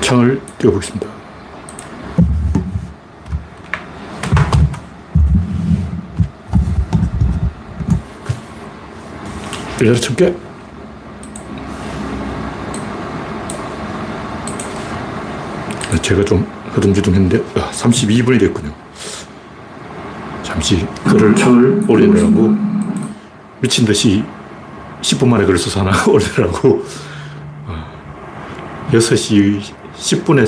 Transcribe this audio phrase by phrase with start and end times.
[0.00, 1.06] 창을 띄워보겠습니다.
[9.80, 10.34] 열여 개.
[16.02, 16.42] 제가 좀
[16.74, 18.72] 허둥지둥 했는데, 아, 32분이 됐군요.
[20.42, 22.56] 잠시 글을 창을 올리느라고
[23.60, 24.24] 미친 듯이
[25.02, 26.84] 10분 만에 글을 써서 하나 올리느라고
[28.90, 30.46] 6시 아, 10분에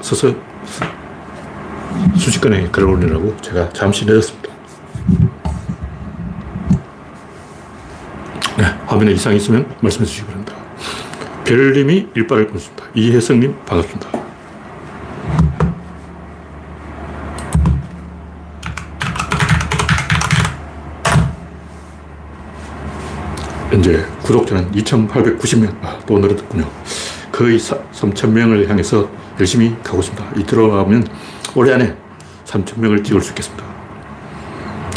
[0.00, 0.34] 서서
[2.16, 4.48] 수십 건의 글을 올리느라고 제가 잠시 늦었습니다.
[8.56, 10.54] 네, 화면에 이상이 있으면 말씀해 주시기 바랍니다.
[11.44, 12.84] 별님이 일발을 끊습니다.
[12.94, 14.24] 이혜성님 반갑습니다.
[23.70, 25.76] 현재 구독자는 2,890명.
[25.82, 26.70] 아, 또 늘었군요.
[27.34, 30.24] 거의 3,000명을 향해서 열심히 가고 있습니다.
[30.36, 31.04] 이 들어가면
[31.56, 31.96] 올해 안에
[32.44, 33.64] 3,000명을 찍을 수 있겠습니다.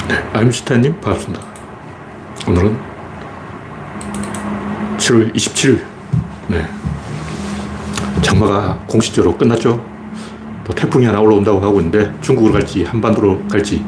[0.07, 1.43] 네, 아임슈타인님 반갑습니다.
[2.47, 2.77] 오늘은
[4.97, 5.81] 7월 27일.
[6.49, 6.63] 네.
[8.21, 9.83] 장마가 공식적으로 끝났죠.
[10.63, 13.83] 또 태풍이 하나 올라온다고 하고 있는데 중국으로 갈지 한반도로 갈지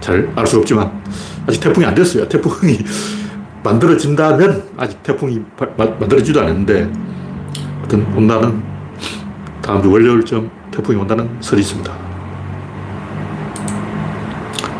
[0.00, 1.00] 잘 알 수 없지만
[1.46, 2.28] 아직 태풍이 안 됐어요.
[2.28, 2.76] 태풍이
[3.62, 5.40] 만들어진다면 아직 태풍이
[5.76, 7.13] 만들어지도 않았는데
[7.84, 8.62] 어떤 온다는
[9.60, 11.92] 다음 주 월요일쯤 태풍이 온다는 설이 있습니다.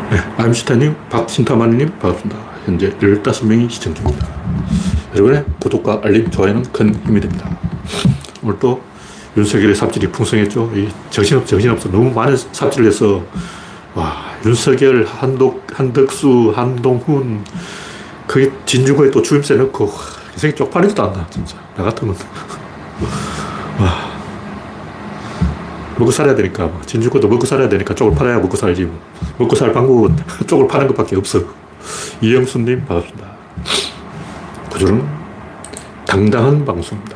[0.09, 2.41] 네, 아임슈타님, 박신타마님 반갑습니다.
[2.65, 4.27] 현재 15명이 시청 중입니다.
[5.13, 7.47] 여러분의 구독과 알림, 좋아요는 큰 힘이 됩니다.
[8.41, 8.81] 오늘 또
[9.37, 10.71] 윤석열의 삽질이 풍성했죠.
[10.75, 11.89] 이 정신없, 정신없어.
[11.89, 13.23] 너무 많은 삽질을 해서,
[13.93, 17.43] 와, 윤석열, 한독, 한덕수, 한동훈,
[18.25, 19.91] 그게 진중권에 또 주임새 넣고,
[20.33, 21.55] 인생이 쪽팔리지도 않나, 진짜.
[21.75, 22.15] 나 같으면.
[23.79, 24.15] 와.
[25.97, 26.69] 먹고 살아야 되니까.
[26.85, 28.83] 진중권도 먹고 살아야 되니까 쪽을 팔아야 먹고 살지.
[28.85, 28.99] 뭐.
[29.37, 30.15] 먹고 살 방법은
[30.47, 31.39] 쪽을 파는 것밖에 없어.
[32.21, 33.27] 이영수님, 반갑습니다.
[34.71, 35.05] 구조는
[36.05, 37.15] 당당한 방송입니다.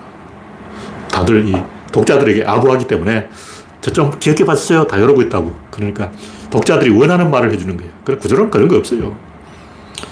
[1.11, 1.55] 다들 이
[1.91, 3.29] 독자들에게 아부하기 때문에
[3.81, 4.85] 저 좀 기억해 봤어요.
[4.85, 5.55] 다 이러고 있다고.
[5.71, 6.11] 그러니까
[6.51, 7.91] 독자들이 원하는 말을 해주는 거예요.
[8.05, 9.15] 그래, 구조는 그런 거 없어요.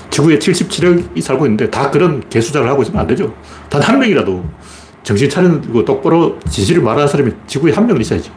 [0.10, 3.34] 지구에 77억이 살고 있는데 다 그런 개수작을 하고 있으면 안 되죠.
[3.70, 4.44] 단 한 명이라도
[5.08, 8.30] 정신 차리고 똑바로 진실을 말하는 사람이 지구에 한 명은 있어야지.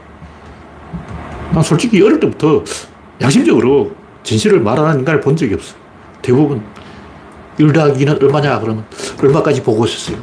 [1.53, 2.63] 난 솔직히 어릴 때부터
[3.21, 3.91] 양심적으로
[4.23, 5.75] 진실을 말하는 인간을 본 적이 없어.
[6.23, 6.63] 대부분
[7.59, 8.85] 1 더하기 는 얼마냐 그러면
[9.21, 10.23] 얼마까지 보고 있었어요.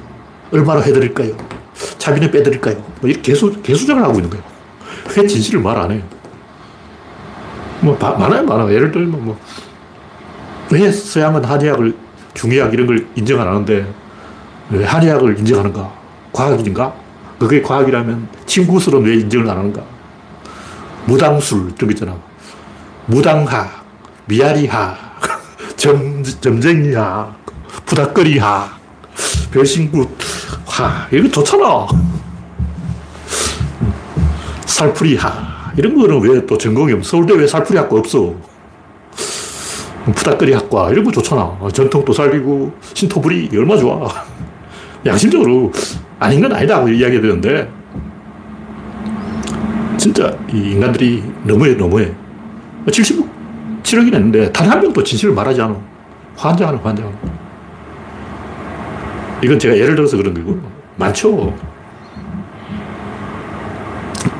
[0.53, 1.35] 얼마로 해드릴까요?
[1.97, 2.77] 차비는 빼드릴까요?
[3.01, 4.45] 뭐 이렇게 개수, 개수작을 하고 있는 거예요.
[5.17, 6.01] 왜 진실을 말 안 해요?
[7.81, 8.73] 뭐, 많아요, 많아요.
[8.73, 9.37] 예를 들면 뭐,
[10.71, 11.93] 왜 서양은 한의학을
[12.33, 13.85] 중의학 이런 걸 인정 안 하는데
[14.69, 15.96] 왜 한의학을 인정하는가?
[16.37, 16.93] 과학인가?
[17.39, 19.81] 그게 과학이라면 친구스러운 왜 인정을 안 하는가?
[21.05, 22.15] 무당술 이런 거 있잖아.
[23.07, 23.83] 무당학,
[24.25, 24.97] 미아리학,
[25.77, 27.33] 점, 점쟁이학,
[27.85, 28.77] 부닥거리학,
[29.51, 30.07] 별신굿학,
[31.11, 31.87] 이거 좋잖아.
[34.65, 37.11] 살풀이학, 이런 거는 왜 또 전공이 없어?
[37.11, 38.35] 서울대 왜 살풀이학과 없어?
[40.05, 41.57] 푸닥거리 학과 이런 거 좋잖아.
[41.73, 44.07] 전통도 살리고 신토불이 얼마 좋아.
[45.05, 45.71] 양심적으로
[46.19, 47.69] 아닌 건 아니다 고 이야기 되는데
[49.97, 52.11] 진짜 이 인간들이 너무해 너무해.
[52.87, 55.75] 77억이 냈는데 단 한 명도 진실을 말하지 않아.
[56.35, 57.17] 환장하는 환장.
[59.43, 60.59] 이건 제가 예를 들어서 그런 거고
[60.95, 61.55] 많죠.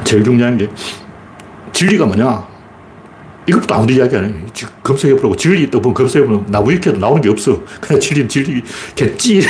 [0.04, 0.70] 제일 중요한 게
[1.74, 2.48] 진리가 뭐냐?
[3.48, 4.34] 이것도 아무도 이야기 안 해.
[4.84, 5.36] 검색해보라고.
[5.36, 7.62] 진리 또 검색해보면 나무 위키에도 나오는 게 없어.
[7.82, 9.42] 그냥 진리는 진리겠지.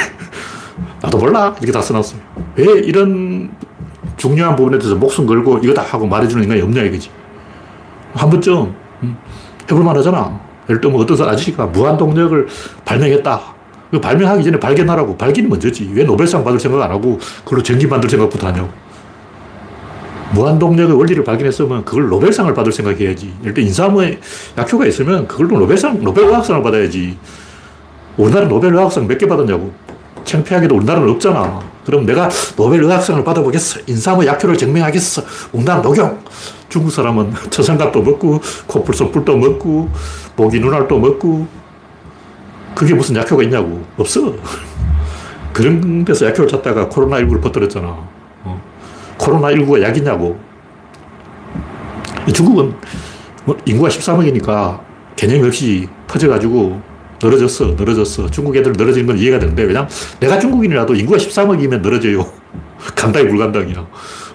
[1.02, 1.56] 나도 몰라.
[1.60, 2.20] 이렇게 다 써놨어요.
[2.56, 3.52] 왜 이런
[4.18, 7.10] 중요한 부분에 대해서 목숨 걸고 이거 다 하고 말해주는 인간이 없냐 이거지.
[8.14, 8.74] 한 번쯤
[9.04, 9.18] 음,
[9.70, 10.40] 해볼만 하잖아.
[10.70, 12.48] 예를 들면 어떤 아저씨가 무한동력을
[12.84, 13.42] 발명했다.
[14.02, 15.16] 발명하기 전에 발견하라고.
[15.18, 15.90] 발견이 먼저지.
[15.94, 18.70] 왜 노벨상 받을 생각 안 하고 그걸로 전기 만들 생각부터 하냐고.
[20.34, 23.34] 무한동력의 원리를 발견했으면 그걸 노벨상을 받을 생각해야지.
[23.42, 24.20] 예를 들어 인삼의
[24.58, 27.18] 약효가 있으면 그걸로 노벨상, 노벨의학상을 받아야지.
[28.18, 29.72] 우리나라 노벨의학상 몇 개 받았냐고.
[30.28, 31.62] 창피하게도 우리나라는 없잖아.
[31.86, 33.80] 그럼 내가 노벨 의학상을 받아보겠어.
[33.88, 35.24] 인삼의 약효를 증명하겠어.
[35.54, 36.20] 웅단 녹용.
[36.70, 39.90] 중국 사람은 천상갑도 먹고, 코뿔소뿔도 먹고,
[40.36, 41.48] 모기 눈알도 먹고.
[42.76, 43.84] 그게 무슨 약효가 있냐고.
[43.98, 44.34] 없어.
[45.54, 47.98] 그런 데서 약효를 찾다가 코로나19를 퍼뜨렸잖아.
[49.18, 50.38] 코로나19가 약이냐고.
[52.34, 52.76] 중국은
[53.46, 54.80] 뭐 인구가 13억이니까
[55.16, 56.80] 개념이 없이 퍼져가지고
[57.22, 58.30] 늘어졌어, 늘어졌어.
[58.30, 62.26] 중국 애들 늘어지는 건 이해가 되는데, 왜냐면 내가 중국인이라도 인구가 13억이면 늘어져요.
[62.96, 63.88] 감당이 불감당이야.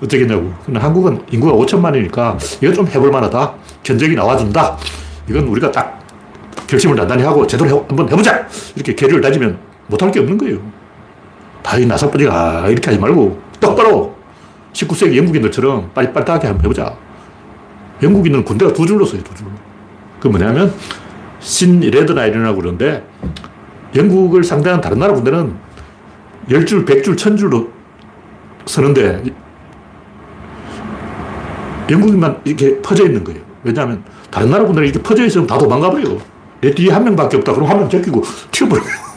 [0.02, 0.52] 어쩌겠냐고.
[0.64, 3.54] 근데 한국은 인구가 5천만이니까 이거 좀 해볼 만하다.
[3.82, 4.76] 견적이 나와준다.
[5.28, 6.02] 이건 우리가 딱
[6.66, 8.46] 결심을 단단히 하고 제대로 해, 한번 해보자!
[8.74, 10.58] 이렇게 계류를 다지면 못할 게 없는 거예요.
[11.62, 14.16] 다이 나사뿌리가 아, 이렇게 하지 말고 똑바로
[14.72, 16.96] 19세기 영국인들처럼 빨리빨리 하게 한번 해보자.
[18.02, 19.50] 영국인은 군대가 두 줄로 써요, 두 줄로.
[20.18, 20.72] 그 뭐냐면
[21.42, 23.04] 신 레드나이라고 그러는데
[23.94, 25.54] 영국을 상대하는 다른 나라 군대는
[26.48, 27.68] 10줄, 100줄, 1000줄로
[28.66, 29.22] 서는데
[31.90, 33.40] 영국인만 이렇게 퍼져 있는 거예요.
[33.64, 36.18] 왜냐하면 다른 나라 군대는 이렇게 퍼져 있으면 다 도망가 버려요.
[36.60, 37.52] 내 뒤에 한 명밖에 없다.
[37.52, 38.22] 그럼 한 명 제끼고
[38.52, 39.12] 튀어버려요.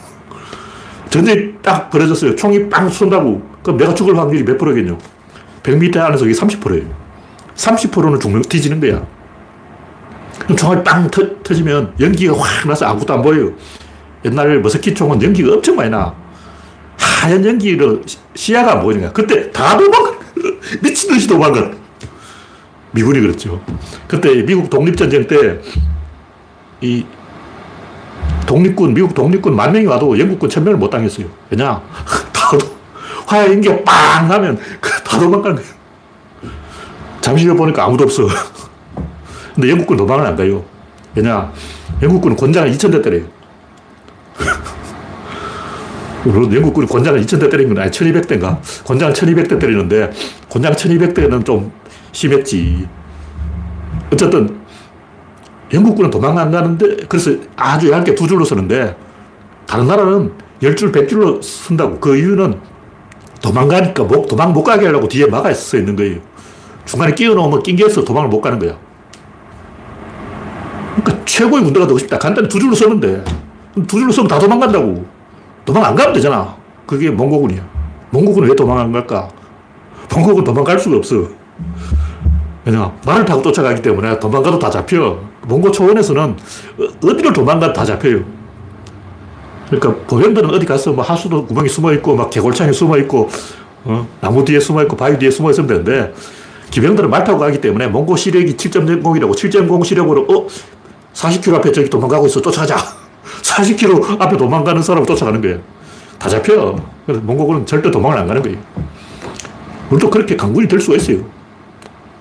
[1.08, 2.34] 전쟁이 딱 벌어졌어요.
[2.34, 3.40] 총이 빵 쏜다고.
[3.62, 4.98] 그럼 내가 죽을 확률이 몇 프로겠냐?
[5.62, 6.84] 100m 안에서 이게 30%예요.
[7.54, 9.06] 30%는 죽는, 뒤지는 거야.
[10.54, 13.52] 총알이 빵 터, 터지면 연기가 확 나서 아무것도 안 보여요.
[14.24, 16.14] 옛날 머스킷 총은 연기가 엄청 많이 나.
[16.98, 18.02] 하얀 연기로
[18.34, 19.12] 시야가 안 보이는 거야.
[19.12, 20.12] 그때 다 도망가.
[20.82, 21.70] 미친 듯이 도망가.
[22.92, 23.60] 미군이 그렇죠.
[24.06, 25.60] 그때 미국 독립전쟁 때
[26.80, 27.04] 이
[28.46, 31.26] 독립군, 미국 독립군 만 명이 와도 영국군 천 명을 못 당했어요.
[31.50, 31.80] 왜냐?
[32.32, 32.50] 다
[33.26, 34.58] 화약 연기가 빵 하면
[35.04, 35.70] 다 도망가는 거예요.
[37.20, 38.28] 잠시 후 보니까 아무도 없어.
[39.56, 40.62] 근데 영국군 도망을 안 가요.
[41.14, 41.50] 왜냐?
[42.02, 43.24] 영국군은 권장을 2,000대 때려요.
[46.24, 48.58] 물론 영국군이 권장을 2,000대 때린 건 아니 1,200대인가?
[48.84, 50.10] 권장을 1,200대 때리는데
[50.50, 51.72] 권장 1,200대는 좀
[52.12, 52.86] 심했지.
[54.12, 54.58] 어쨌든
[55.72, 58.94] 영국군은 도망 안 가는데 그래서 아주 얇게 두 줄로 서는데
[59.66, 60.32] 다른 나라는
[60.62, 61.98] 열 줄, 백 줄로 쓴다고.
[61.98, 62.60] 그 이유는
[63.40, 66.18] 도망가니까 못, 도망 못 가게 하려고 뒤에 막아 서 있는 거예요.
[66.84, 68.85] 중간에 끼워 넣으면 낑겨서 도망을 못 가는 거야.
[71.26, 72.18] 최고의 군대가 되고 싶다.
[72.18, 73.22] 간단히 두 줄로 서는데
[73.86, 75.04] 두 줄로 서면 다 도망간다고.
[75.64, 76.56] 도망 안 가면 되잖아.
[76.86, 77.60] 그게 몽고군이야.
[78.10, 79.28] 몽고군은 왜 도망 안 갈까?
[80.14, 81.28] 몽고군 도망갈 수가 없어.
[82.64, 85.18] 왜냐 말을 타고 쫓아가기 때문에 도망가도 다 잡혀.
[85.46, 88.20] 몽고 초원에서는 어, 어디를 도망가도 다 잡혀요.
[89.68, 93.28] 그러니까 보병들은 어디 가서 뭐 하수도 구멍에 숨어 있고 막 개골창에 숨어 있고
[93.84, 94.06] 어?
[94.20, 96.12] 나무 뒤에 숨어 있고 바위 뒤에 숨어 있으면 되는데
[96.70, 100.46] 기병들은 말 타고 가기 때문에 몽고 시력이 7.0이라고 7.0 시력으로 어
[101.16, 102.40] 40km 앞에 저기 도망가고 있어.
[102.42, 102.76] 쫓아가자.
[103.42, 105.58] 40km 앞에 도망가는 사람을 쫓아가는 거예요.
[106.18, 106.76] 다 잡혀.
[107.06, 108.58] 그래서 몽고군은 절대 도망을 안 가는 거예요.
[109.90, 111.18] 우리도 그렇게 강군이 될 수가 있어요.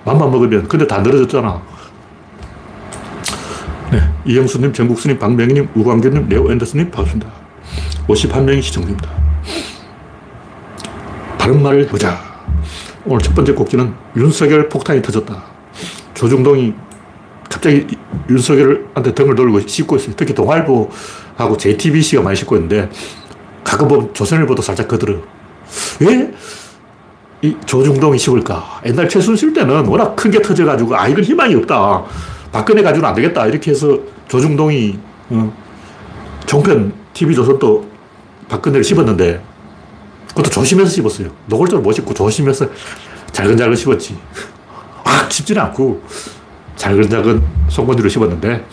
[0.05, 0.67] 맘만 먹으면.
[0.67, 1.61] 근데 다 늘어졌잖아.
[3.91, 7.29] 네, 이영수님, 정국수님, 박명희님, 우광규님, 레오 앤더슨님 반갑습니다.
[8.07, 9.09] 51명이 시청 중입니다.
[11.37, 12.19] 바른 말을 보자.
[13.05, 15.43] 오늘 첫 번째 곡지는 윤석열 폭탄이 터졌다.
[16.13, 16.73] 조중동이
[17.65, 17.87] 갑자기
[18.29, 20.13] 윤석열한테 등을 돌고 씹고 있어요.
[20.15, 22.89] 특히 동아일보하고 JTBC가 많이 씹고 있는데
[23.63, 25.15] 가끔 보면 조선일보도 살짝 거들어.
[25.99, 26.31] 왜?
[27.41, 28.81] 이 조중동이 씹을까?
[28.85, 32.03] 옛날 최순실 때는 워낙 큰 게 터져가지고 아, 이건 희망이 없다.
[32.51, 33.47] 박근혜 가지고는 안 되겠다.
[33.47, 33.97] 이렇게 해서
[34.27, 34.99] 조중동이
[35.31, 35.51] 어,
[36.45, 37.89] 종편 TV조선도
[38.47, 39.41] 박근혜를 씹었는데
[40.29, 41.29] 그것도 조심해서 씹었어요.
[41.47, 42.67] 노골적으로 못 씹고 조심해서
[43.31, 44.15] 잘근잘근 씹었지.
[45.03, 46.03] 막 씹지는 않고
[46.75, 48.65] 잘근잘근 송곳니로 씹었는데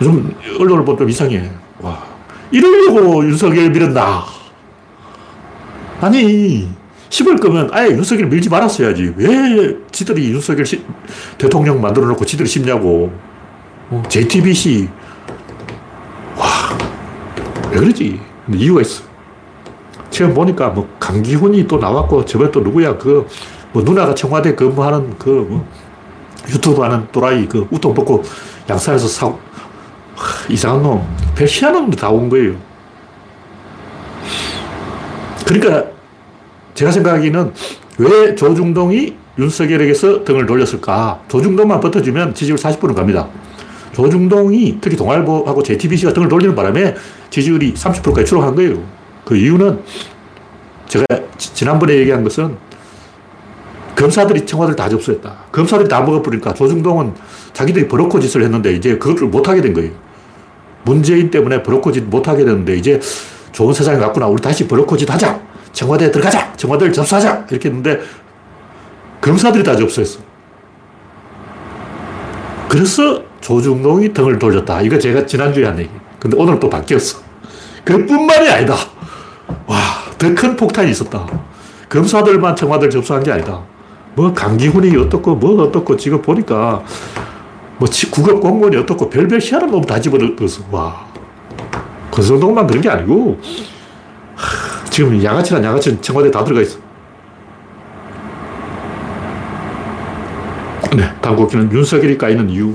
[0.00, 1.50] 요즘 언론을 보면 좀 이상해.
[1.80, 2.02] 와,
[2.50, 4.24] 이러려고 윤석열 밀었나?
[6.00, 6.68] 아니,
[7.08, 9.14] 씹을 거면 아예 윤석열 밀지 말았어야지.
[9.16, 10.82] 왜 지들이 윤석열 시,
[11.38, 13.10] 대통령 만들어 놓고 지들이 씹냐고.
[13.90, 14.88] 어, JTBC.
[16.36, 16.46] 와,
[17.70, 18.20] 왜 그러지?
[18.52, 19.02] 이유가 있어.
[20.10, 23.26] 지금 보니까 뭐 강기훈이 또 나왔고 저번에 또 누구야 그
[23.72, 25.66] 뭐 누나가 청와대 근무하는 그 뭐
[26.50, 28.22] 유튜브 하는 또라이 그 우통 벗고
[28.68, 29.34] 양산에서 사
[30.48, 32.54] 이상한 놈, 별 희한한 놈들 다온 거예요.
[35.46, 35.84] 그러니까
[36.74, 37.52] 제가 생각하기는
[37.98, 41.20] 왜 조중동이 윤석열에게서 등을 돌렸을까?
[41.28, 43.28] 조중동만 버텨주면 지지율 40%는 갑니다.
[43.92, 46.94] 조중동이 특히 동아일보하고 JTBC가 등을 돌리는 바람에
[47.30, 48.82] 지지율이 30%까지 추락한 거예요.
[49.24, 49.80] 그 이유는
[50.86, 51.04] 제가
[51.38, 52.56] 지난번에 얘기한 것은
[53.96, 55.34] 검사들이 청와대를 다 접수했다.
[55.50, 57.14] 검사들이 다 먹어버리니까 조중동은
[57.52, 59.90] 자기들이 버럭코 짓을 했는데 이제 그것을 못하게 된 거예요.
[60.84, 63.00] 문재인 때문에 버럭코 짓 못하게 됐는데 이제
[63.52, 64.26] 좋은 세상이 왔구나.
[64.28, 65.40] 우리 다시 버럭코 짓 하자.
[65.72, 66.52] 청와대에 들어가자.
[66.56, 67.46] 청와대를 접수하자.
[67.50, 68.00] 이렇게 했는데
[69.20, 70.20] 검사들이 다 접수했어.
[72.68, 74.82] 그래서 조중동이 등을 돌렸다.
[74.82, 75.90] 이거 제가 지난주에 한 얘기.
[76.20, 77.18] 근데 오늘 또 바뀌었어.
[77.84, 78.74] 그뿐만이 아니다.
[79.66, 79.76] 와,
[80.18, 81.26] 더 큰 폭탄이 있었다.
[81.88, 83.62] 검사들만 청와대를 접수한 게 아니다.
[84.16, 86.82] 뭐 강기훈이 어떻고 뭐 어떻고 지금 보니까
[87.78, 90.64] 뭐 국업 공무원이 어떻고 별별 희한한 놈 다 집어넣었어.
[90.70, 91.06] 와.
[92.10, 93.38] 권성동만 그런 게 아니고
[94.90, 96.78] 지금 양아치란 양아치는 청와대 다 들어가 있어.
[100.96, 102.74] 네, 다음 곡기는 윤석열이 까이는 이유.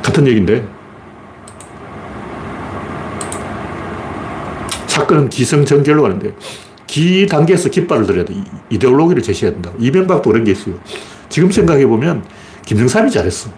[0.00, 0.64] 같은 얘기인데,
[4.86, 6.32] 사건은 기성전결로 가는데,
[6.88, 8.34] 기 단계에서 깃발을 들여야 돼.
[8.70, 9.70] 이데올로기를 제시해야 된다.
[9.78, 10.74] 이명박도 그런 게 있어요.
[11.28, 12.24] 지금 생각해보면,
[12.64, 13.50] 김정삼이 잘했어.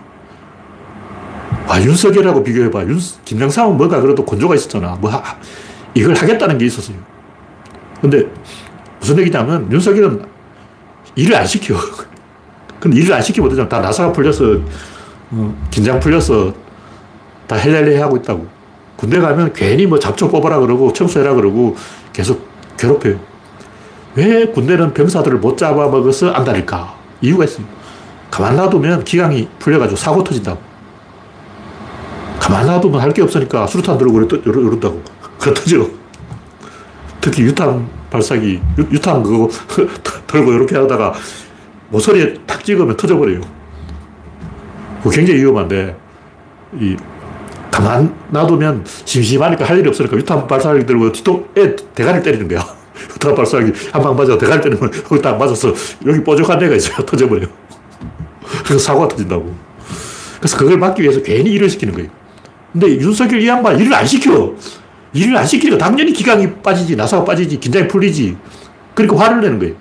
[1.69, 2.83] 아, 윤석열하고 비교해봐.
[2.83, 4.99] 윤, 김정삼은 뭐가 그래도 건조가 있었잖아.
[5.01, 5.23] 뭐, 하,
[5.95, 6.97] 이걸 하겠다는 게 있었어요.
[8.01, 8.27] 근데
[8.99, 10.25] 무슨 얘기냐면, 윤석열은
[11.15, 11.77] 일을 안 시켜.
[12.81, 14.59] 근데 일을 안 시키면 어쩌다 나사가 풀려서,
[15.31, 16.53] 어, 긴장 풀려서
[17.47, 18.49] 다 헬렐레 하고 있다고.
[18.97, 21.77] 군대 가면 괜히 뭐 잡초 뽑아라 그러고 청소해라 그러고
[22.13, 22.50] 계속
[22.81, 23.21] 괴롭혀요.
[24.17, 26.95] 왜 군대는 병사들을 못 잡아먹어서 안 다닐까?
[27.21, 27.67] 이유가 있어요.
[28.31, 30.59] 가만 놔두면 기강이 풀려가지고 사고 터진다고.
[32.41, 35.03] 가만 놔두면 할 게 없으니까 수류탄 들고 이런다고.
[35.39, 35.87] 그 터져.
[37.21, 39.49] 특히 유탄 발사기, 유, 탄 그거
[40.27, 41.13] 들고 이렇게 하다가
[41.91, 43.41] 모서리에 탁 찍으면 터져버려요.
[45.03, 45.97] 그 굉장히 위험한데,
[46.81, 46.97] 이,
[47.81, 52.65] 가만 놔두면 심심하니까 할 일이 없으니까 유탄 발사기 들고 뒤통에 대가리 때리는 거야.
[53.15, 55.73] 유탄 발사기 한 방 맞아 대가리 때리면 거기 딱 맞아서
[56.07, 56.97] 여기 뾰족한 데가 있어요.
[57.07, 57.49] 터져버려요.
[58.65, 59.55] 그래서 사고가 터진다고.
[60.39, 62.09] 그래서 그걸 막기 위해서 괜히 일을 시키는 거예요.
[62.73, 64.55] 근데 윤석열 이 양반 일을 안 시켜.
[65.13, 68.37] 일을 안 시키니까 당연히 기강이 빠지지, 나사가 빠지지, 긴장이 풀리지.
[68.95, 69.75] 그러니까 화를 내는 거예요.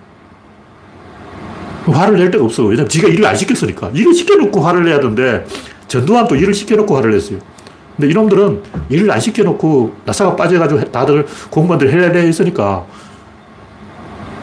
[1.86, 2.63] 화를 낼 데가 없어.
[2.63, 3.91] 왜냐면 지가 일을 안 시켰으니까.
[3.94, 5.46] 일을 시켜놓고 화를 내야 되는데,
[5.88, 7.39] 전두환도 일을 시켜놓고 화를 냈어요.
[8.00, 12.86] 근데 이놈들은 일을 안 시켜놓고 나사가 빠져가지고 다들 공무원들 헬레레 했으니까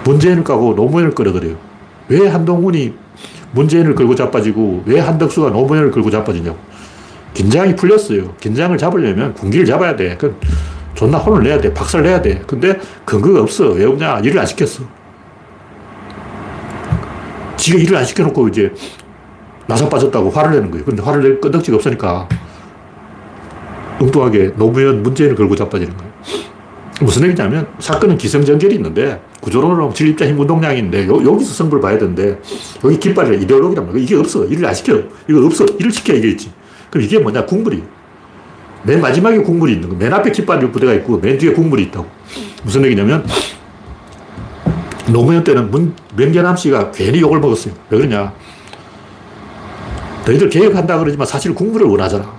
[0.04, 1.56] 문재인을 까고 노무현을 끌어들여요.
[2.08, 2.92] 왜 한동훈이
[3.52, 6.58] 문재인을 걸고 자빠지고 왜 한덕수가 노무현을 걸고 자빠지냐고.
[7.32, 8.34] 긴장이 풀렸어요.
[8.34, 10.18] 긴장을 잡으려면 군기를 잡아야 돼.
[10.18, 10.38] 그
[10.94, 11.72] 존나 혼을 내야 돼.
[11.72, 12.42] 박살 내야 돼.
[12.46, 13.70] 근데 근거가 없어.
[13.70, 14.20] 왜 없냐?
[14.20, 14.84] 일을 안 시켰어.
[17.56, 18.72] 지가 일을 안 시켜놓고 이제
[19.66, 20.84] 나사 빠졌다고 화를 내는 거예요.
[20.84, 22.28] 근데 화를 낼 끈덕지가 없으니까
[24.00, 26.12] 엉뚱하게 노무현 문재인을 걸고 자빠지는 거예요.
[27.00, 32.40] 무슨 얘기냐면 사건은 기성전결이 있는데 구조론으로 진립자 힘 운동량인데 요, 여기서 승부를 봐야 되는데
[32.84, 34.02] 여기 깃발이 이데올로기란 말이야.
[34.02, 34.44] 이게 없어.
[34.46, 34.98] 일을 안 시켜.
[35.28, 35.66] 이거 없어.
[35.78, 36.50] 일을 시켜야 이게 있지.
[36.90, 37.44] 그럼 이게 뭐냐?
[37.44, 37.82] 국물이.
[38.84, 39.96] 맨 마지막에 국물이 있는 거.
[39.96, 42.06] 맨 앞에 깃발 부대가 있고 맨 뒤에 국물이 있다고.
[42.62, 43.26] 무슨 얘기냐면
[45.08, 47.74] 노무현 때는 문, 명계남 씨가 괜히 욕을 먹었어요.
[47.90, 48.32] 왜 그러냐?
[50.24, 52.35] 너희들 개혁한다 그러지만 사실 국물을 원하잖아.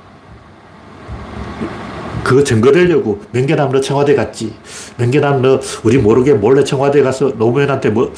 [2.28, 4.54] 그거 증거되려고 명계남 너 청와대 갔지.
[4.98, 8.14] 명계남 너 우리 모르게 몰래 청와대 가서 노무현한테 뭐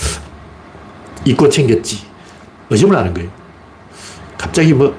[1.25, 1.99] 이권 챙겼지.
[2.71, 3.29] 의심을 하는 거예요.
[4.35, 4.95] 갑자기 뭐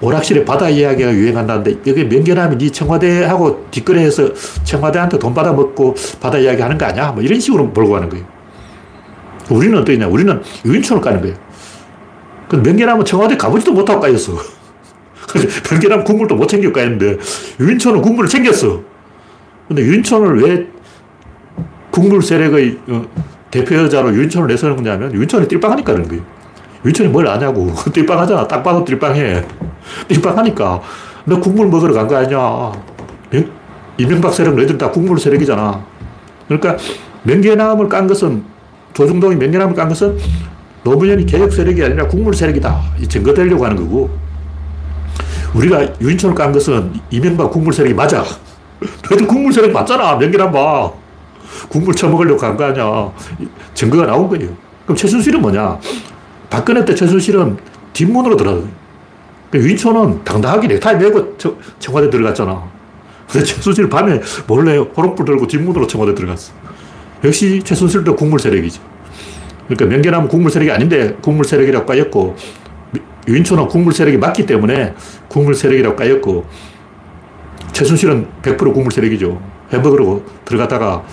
[0.00, 4.32] 오락실에 바다 이야기가 유행한다는데 여기 명계남이 네 청와대하고 뒷거래해서
[4.64, 7.12] 청와대한테 돈 받아먹고 바다 이야기 하는 거 아니야?
[7.12, 8.24] 뭐 이런 식으로 몰고 가는 거예요.
[9.50, 10.08] 우리는 어떠냐?
[10.08, 11.36] 우리는 유인촌을 까는 거예요.
[12.48, 14.57] 그 명계남은 청와대 가보지도 못하고 까였어.
[15.70, 17.18] 명계남 국물도 못 챙겨 까였는데
[17.60, 18.82] 유인촌은 국물을 챙겼어.
[19.68, 20.66] 근데 유인촌을 왜
[21.90, 23.06] 국물 세력의 어,
[23.50, 26.22] 대표자로 유인촌을 내세우는 거냐면 유인촌이 띨빵하니까 그런 거예요.
[26.84, 27.72] 유인촌이 뭘 아냐고.
[27.92, 28.46] 띨빵하잖아.
[28.48, 29.44] 딱 봐도 띨빵해.
[30.08, 30.80] 띨빵하니까.
[31.26, 32.72] 너 국물 먹으러 간 거 아니야.
[33.98, 35.84] 이명박 세력 너희들 다 국물 세력이잖아.
[36.46, 36.76] 그러니까
[37.24, 38.44] 명계남을 깐 것은
[38.94, 40.16] 조중동이 명계남을 깐 것은
[40.84, 42.80] 노무현이 개혁 세력이 아니라 국물 세력이다.
[43.00, 44.08] 이 증거되려고 하는 거고.
[45.54, 48.24] 우리가 유인촌을 깐 것은 이명박 국물 세력이 맞아.
[49.08, 50.16] 너희들 국물 세력 맞잖아.
[50.16, 50.90] 명계남 봐.
[51.68, 53.12] 국물 처먹으려고 간 거 아니야.
[53.74, 54.50] 증거가 나온 거예요.
[54.84, 55.78] 그럼 최순실은 뭐냐?
[56.50, 57.56] 박근혜 때 최순실은
[57.92, 58.68] 뒷문으로 들어가요.
[59.54, 61.36] 유인촌은 당당하게 넥타이 메고
[61.78, 62.62] 청와대 들어갔잖아.
[63.30, 66.52] 근데 최순실 밤에 몰래 호롱불 들고 뒷문으로 청와대 들어갔어.
[67.24, 68.80] 역시 최순실도 국물 세력이지.
[69.66, 72.36] 그러니까 명계남은 국물 세력이 아닌데 국물 세력이라고 까였고,
[73.26, 74.94] 유인촌은 국물 세력이 맞기 때문에
[75.28, 76.46] 국물 세력이라고 까였고,
[77.72, 79.40] 최순실은 100% 국물 세력이죠.
[79.72, 81.04] 햄버거로 들어갔다가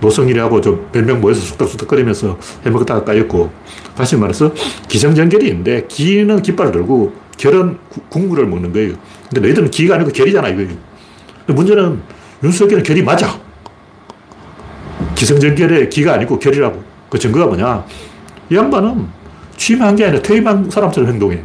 [0.00, 3.50] 노성일이하고 좀 별명 모여서 쑥덕쑥덕거리면서 해먹다가 까였고,
[3.96, 4.52] 다시 말해서
[4.88, 7.78] 기성전결이 있는데, 기는 깃발을 들고, 결은
[8.10, 8.94] 국물을 먹는 거예요.
[9.28, 10.70] 근데 너희들은 기가 아니고 결이잖아, 이거예요.
[11.46, 12.00] 문제는
[12.42, 13.38] 윤석열은 결이 맞아.
[15.14, 16.82] 기성전결의 기가 아니고 결이라고.
[17.08, 17.84] 그 증거가 뭐냐?
[18.50, 19.06] 이 양반은
[19.56, 21.42] 취임한 게 아니라 퇴임한 사람처럼 행동해.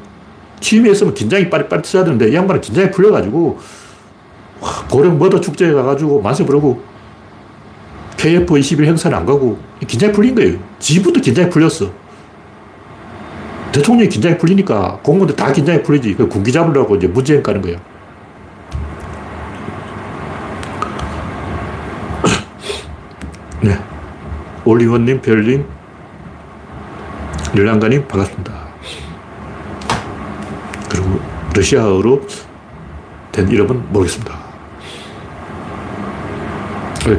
[0.59, 3.59] 취임했으면 긴장이 빠릿빠릿 해야 되는데 이 양반은 긴장이 풀려가지고
[4.89, 6.81] 고령 머더 축제에 가가지고 만세 부르고
[8.17, 10.57] KF21 행사는 안 가고 긴장이 풀린 거예요.
[10.79, 11.89] 지부터 긴장이 풀렸어.
[13.71, 16.15] 대통령이 긴장이 풀리니까 공무원들 다 긴장이 풀리지.
[16.15, 17.77] 그 군기 잡으려고 이제 문재인 가는 거예요.
[23.61, 23.79] 네.
[24.65, 25.65] 올리원님, 별님,
[27.53, 28.69] 릴랑가님, 반갑습니다.
[31.55, 32.21] 러시아어로
[33.31, 34.37] 된 이름은 모르겠습니다.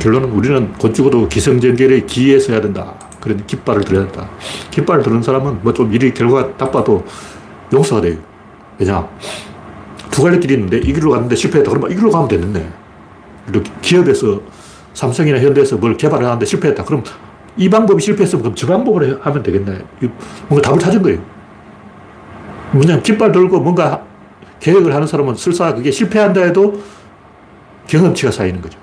[0.01, 2.95] 결론은 우리는 곧 죽어도 기성전결의 기에 서야 된다.
[3.21, 4.31] 그런 깃발을 들어야 된다.
[4.71, 7.05] 깃발을 드는 사람은 뭐 좀 일이 결과가 나빠도
[7.73, 8.17] 용서가 돼요.
[8.79, 9.07] 왜냐?
[10.11, 11.71] 두 갈래 길이 있는데 이 길로 갔는데 실패했다.
[11.71, 12.71] 그러면 이 길로 가면 되는데.
[13.83, 14.41] 기업에서
[14.95, 16.85] 삼성이나 현대에서 뭘 개발을 하는데 실패했다.
[16.85, 17.03] 그럼
[17.57, 19.79] 이 방법이 실패했으면 그럼 저 방법으로 하면 되겠네.
[20.49, 21.21] 뭔가 답을 찾은 거예요.
[22.73, 24.03] 뭐냐면 깃발 들고 뭔가
[24.61, 26.81] 계획을 하는 사람은 설사 그게 실패한다 해도
[27.87, 28.79] 경험치가 쌓이는 거죠.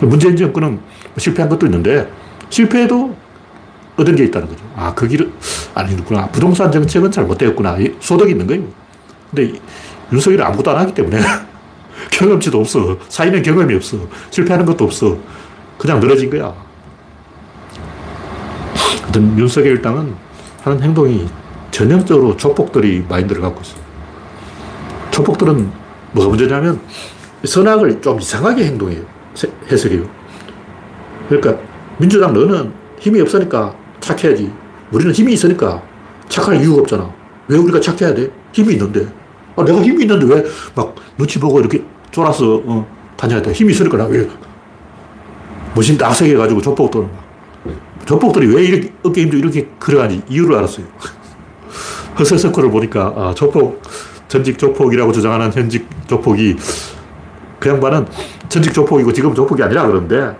[0.00, 0.80] 문재인 정권은
[1.16, 2.10] 실패한 것도 있는데
[2.50, 3.16] 실패해도
[3.96, 4.62] 얻은 게 있다는 거죠.
[4.76, 5.32] 아, 그 길은
[5.74, 6.28] 아니구나.
[6.28, 7.78] 부동산 정책은 잘못되었구나.
[8.00, 8.62] 소득이 있는 거예요.
[9.34, 9.58] 근데
[10.12, 11.18] 윤석열이 아무것도 안 하기 때문에
[12.12, 12.98] 경험치도 없어.
[13.08, 13.96] 사이는 경험이 없어.
[14.30, 15.16] 실패하는 것도 없어.
[15.78, 16.54] 그냥 늘어진 거야.
[19.16, 20.14] 하여튼 윤석열 당은
[20.62, 21.26] 하는 행동이
[21.70, 23.80] 전형적으로 조폭들이 마인드를 갖고 있어요.
[25.10, 25.70] 조폭들은
[26.12, 26.78] 뭐가 문제냐면
[27.44, 29.02] 선악을 좀 이상하게 행동해요.
[29.70, 30.06] 해석해요.
[31.28, 31.58] 그러니까
[31.98, 34.52] 민주당 너는 힘이 없으니까 착해야지.
[34.92, 35.82] 우리는 힘이 있으니까
[36.28, 37.10] 착할 이유가 없잖아.
[37.48, 38.30] 왜 우리가 착해야 돼?
[38.52, 39.06] 힘이 있는데.
[39.56, 40.44] 아, 내가 힘이 있는데 왜
[40.74, 43.52] 막 눈치 보고 이렇게 쫄아서 어, 다녀야 돼?
[43.52, 44.28] 힘이 있으니까 나 왜?
[45.74, 47.25] 무신 딱 새겨가지고 조폭들은
[48.06, 50.86] 조폭들이 왜 이렇게 어깨 힘도 이렇게 그려가지 이유를 알았어요.
[52.18, 53.82] 허설서커를 보니까 아, 조폭,
[54.28, 56.56] 전직 조폭이라고 주장하는 현직 조폭이
[57.58, 58.06] 그 양반은
[58.48, 60.36] 전직 조폭이고 지금 조폭이 아니라 그러는데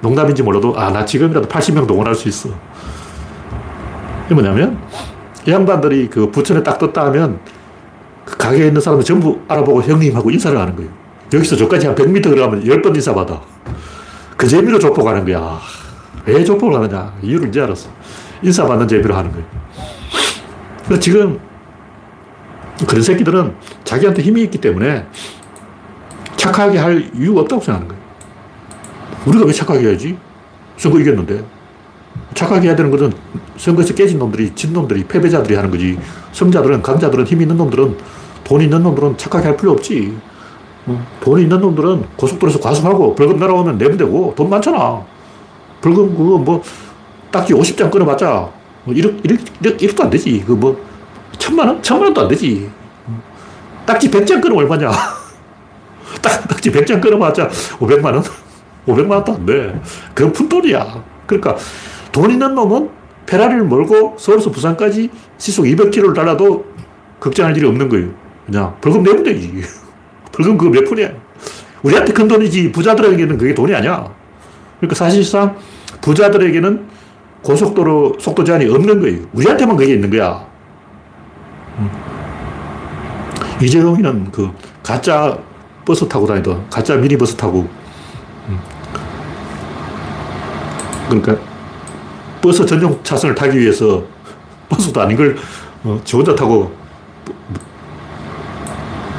[0.00, 2.50] 농담인지 몰라도 아, 나 지금이라도 80명 동원할 수 있어.
[4.26, 4.78] 이게 뭐냐면
[5.46, 7.40] 이 양반들이 그 부천에 딱 떴다 하면
[8.24, 10.90] 그 가게에 있는 사람들 전부 알아보고 형님하고 인사를 하는 거예요.
[11.32, 13.40] 여기서 저까지 한 100m 들어가면 10번 인사받아.
[14.36, 15.58] 그 재미로 조폭하는 거야.
[16.28, 17.12] 왜 조폭을 하느냐.
[17.22, 17.88] 이유를 이제 알았어.
[18.42, 19.46] 인사받는 재미로 하는 거예요.
[20.84, 21.40] 그래서 지금
[22.86, 25.06] 그런 새끼들은 자기한테 힘이 있기 때문에
[26.36, 28.02] 착하게 할 이유가 없다고 생각하는 거예요.
[29.26, 30.18] 우리가 왜 착하게 해야지?
[30.76, 31.44] 선거 이겼는데.
[32.34, 33.12] 착하게 해야 되는 것은
[33.56, 35.98] 선거에서 깨진 놈들이, 진 놈들이, 패배자들이 하는 거지.
[36.32, 37.96] 성자들은, 강자들은, 힘 있는 놈들은,
[38.44, 40.16] 돈 있는 놈들은 착하게 할 필요 없지.
[40.86, 41.06] 어?
[41.20, 45.04] 돈 있는 놈들은 고속도로에서 과속하고 벌금 날아오면 내면 되고, 돈 많잖아.
[45.80, 46.62] 벌금 그거 뭐,
[47.30, 48.50] 딱지 50장 끊어봤자,
[48.84, 50.42] 뭐 1억, 1억, 1억, 1억도 안 되지.
[50.46, 50.80] 그 뭐,
[51.38, 51.82] 천만 원?
[51.82, 52.70] 천만 원도 안 되지.
[53.86, 54.90] 딱지 100장 끊으면 얼마냐.
[56.20, 58.22] 딱, 딱지 100장 끊어봤자 500만 원?
[58.86, 59.80] 500만 원도 안 돼.
[60.14, 61.04] 그건 푼돈이야.
[61.26, 61.56] 그러니까
[62.12, 62.90] 돈 있는 놈은
[63.26, 66.64] 페라리를 몰고 서울에서 부산까지 시속 200km를 달라도
[67.20, 68.08] 걱정할 일이 없는 거예요.
[68.46, 69.62] 그냥 벌금 내면 되지.
[70.32, 71.10] 벌금 그거 몇 푼이야.
[71.82, 74.17] 우리한테 큰 돈이지 부자들에게는 그게 돈이 아니야.
[74.78, 75.56] 그러니까 사실상
[76.00, 76.86] 부자들에게는
[77.42, 79.20] 고속도로 속도 제한이 없는 거예요.
[79.32, 80.46] 우리한테만 그게 있는 거야.
[81.78, 81.90] 음.
[83.62, 84.50] 이재용이는 그
[84.82, 85.38] 가짜
[85.84, 87.68] 버스 타고 다니던 가짜 미니버스 타고
[88.48, 88.58] 음.
[91.08, 91.36] 그러니까
[92.40, 94.04] 버스 전용 차선을 타기 위해서
[94.68, 95.36] 버스도 아닌 걸
[95.84, 96.72] 어, 지 혼자 타고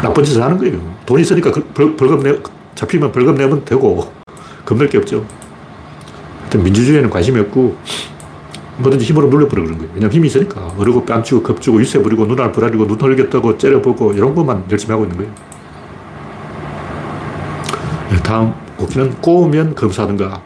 [0.02, 0.80] 나쁜 짓을 하는 거예요.
[1.06, 2.38] 돈이 있으니까 벌, 벌금 내,
[2.76, 4.12] 잡히면 벌금 내면 되고
[4.66, 5.26] 겁낼 게 없죠.
[6.58, 7.78] 민주주의에는 관심이 없고
[8.78, 9.92] 뭐든지 힘으로 눌러버려 그런 거예요.
[9.94, 10.74] 왜냐면 힘이 있으니까.
[10.78, 15.18] 어르고 뺨치고 겁주고 유세 부리고 눈알 부라리고 눈 흘겼다고 째려보고 이런 것만 열심히 하고 있는
[15.18, 15.32] 거예요.
[18.12, 20.42] 네, 다음 곡기는 꼬우면 검사하든가.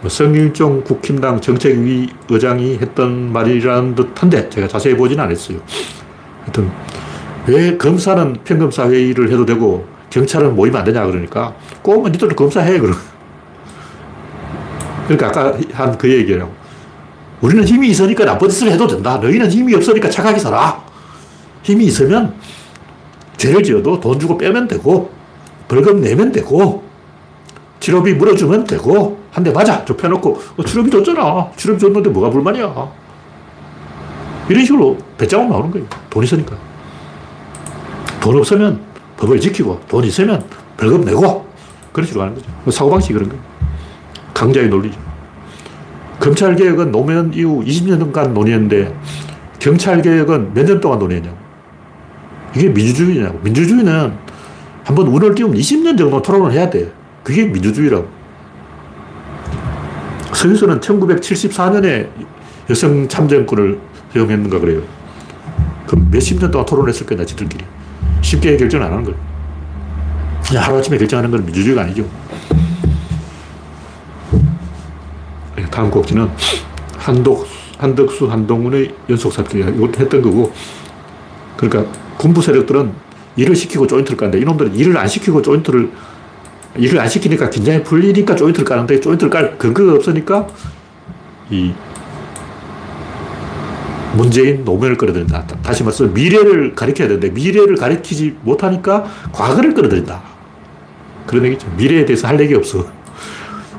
[0.00, 5.58] 뭐 성일종 국힘당 정책위 의장이 했던 말이라는 듯한데 제가 자세히 보지는 않았어요.
[6.42, 6.70] 하여튼
[7.46, 12.94] 왜 검사는 평검사 회의를 해도 되고 경찰은 모이면 안 되냐 그러니까 꼬우면 니들도 검사해 그러.
[15.06, 16.50] 그러니까 아까 한 그 얘기예요.
[17.40, 19.18] 우리는 힘이 있으니까 나쁜 짓을 해도 된다.
[19.18, 20.82] 너희는 힘이 없으니까 착하게 살아.
[21.62, 22.34] 힘이 있으면
[23.36, 25.10] 죄를 지어도 돈 주고 빼면 되고
[25.68, 26.82] 벌금 내면 되고
[27.80, 29.84] 치료비 물어주면 되고 한 대 맞아.
[29.84, 30.40] 좁혀놓고.
[30.56, 31.50] 어, 치료비 줬잖아.
[31.56, 32.72] 치료비 줬는데 뭐가 불만이야?
[34.48, 35.86] 이런 식으로 배짱으로 나오는 거예요.
[36.08, 36.56] 돈 있으니까.
[38.20, 38.80] 돈 없으면
[39.18, 40.42] 법을 지키고 돈 있으면
[40.76, 41.46] 벌금 내고
[41.92, 42.70] 그런 식으로 가는 거죠.
[42.70, 43.42] 사고방식이 그런 거예요
[44.34, 44.98] 강자의 논리죠
[46.20, 48.94] 검찰개혁은 노무현 이후 20년간 논의했는데
[49.60, 51.36] 경찰개혁은 몇 년 동안 논의했냐고
[52.54, 54.12] 이게 민주주의냐고 민주주의는
[54.84, 56.92] 한번 운을 띄우면 20년 정도 토론을 해야 돼
[57.22, 58.06] 그게 민주주의라고.
[60.34, 62.08] 스위스는 1974년에
[62.68, 63.78] 여성 참정권을
[64.14, 64.82] 허용했는가 그래요.
[65.86, 67.64] 그럼 몇십 년 동안 토론했을 거야, 지들끼리.
[68.20, 69.18] 쉽게 결정 안 하는 거예요.
[70.54, 72.04] 하루아침에 결정하는 건 민주주의가 아니죠.
[75.74, 76.30] 다음 곡지는
[76.96, 79.70] 한독, 한덕수, 한동훈의 연속 사건이야.
[79.70, 80.52] 이것도 했던 거고.
[81.56, 82.92] 그러니까 군부 세력들은
[83.34, 85.90] 일을 시키고 조인트를 까는데 이놈들은 일을 안 시키고 조인트를
[86.76, 90.46] 일을 안 시키니까 긴장이 풀리니까 조인트를 까는데 조인트를 깔 근거가 없으니까
[91.50, 91.72] 이
[94.14, 95.44] 문재인 노무현을 끌어들인다.
[95.64, 100.22] 다시 말해서 미래를 가리켜야 되는데 미래를 가리키지 못하니까 과거를 끌어들인다.
[101.26, 101.66] 그런 얘기죠.
[101.76, 102.86] 미래에 대해서 할 얘기 없어.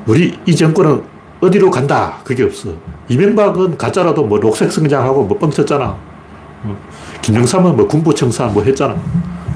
[0.06, 1.15] 우리 이 정권은
[1.46, 2.18] 어디로 간다.
[2.24, 2.70] 그게 없어.
[3.08, 5.96] 이명박은 가짜라도 뭐 녹색 성장하고 뭐 뻥쳤잖아.
[6.64, 6.76] 어.
[7.22, 8.96] 김영삼은 뭐 군부청산 뭐 했잖아.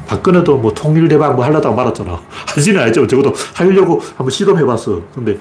[0.07, 2.21] 박근혜도 뭐 통일대박 뭐 하려다가 말았잖아.
[2.55, 3.07] 하지는 않죠.
[3.07, 5.01] 적어도 하려고 한번 시도해봤어.
[5.15, 5.39] 근데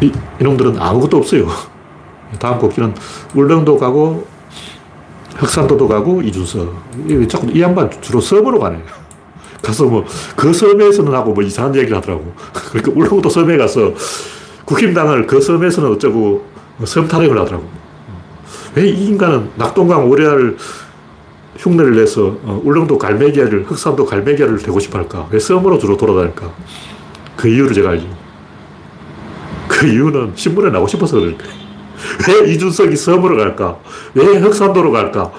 [0.00, 1.46] 이, 이놈들은 아무것도 없어요.
[2.38, 2.94] 다음 곡기는
[3.34, 4.26] 울릉도 가고
[5.36, 6.72] 흑산도도 가고 이준석.
[7.28, 8.82] 자꾸 이 양반 주로 섬으로 가네.
[9.62, 10.04] 가서 뭐
[10.36, 12.32] 그 섬에서는 하고 뭐 이상한 얘기를 하더라고.
[12.70, 13.92] 그러니까 울릉도 섬에 가서
[14.64, 16.46] 국힘당을 그 섬에서는 어쩌고
[16.84, 17.68] 섬 타령을 하더라고.
[18.74, 20.56] 왜 이 인간은 낙동강 오래알
[21.56, 25.28] 흉내를 내서 어, 울릉도 갈매기를, 흑산도 갈매기를 되고 싶어 할까?
[25.30, 26.50] 왜 섬으로 주로 돌아다닐까?
[27.36, 28.08] 그 이유를 제가 알지.
[29.68, 31.52] 그 이유는 신문에 나오고 싶어서 그럴 거예요.
[32.28, 33.78] 왜 이준석이 섬으로 갈까?
[34.14, 35.30] 왜 흑산도로 갈까?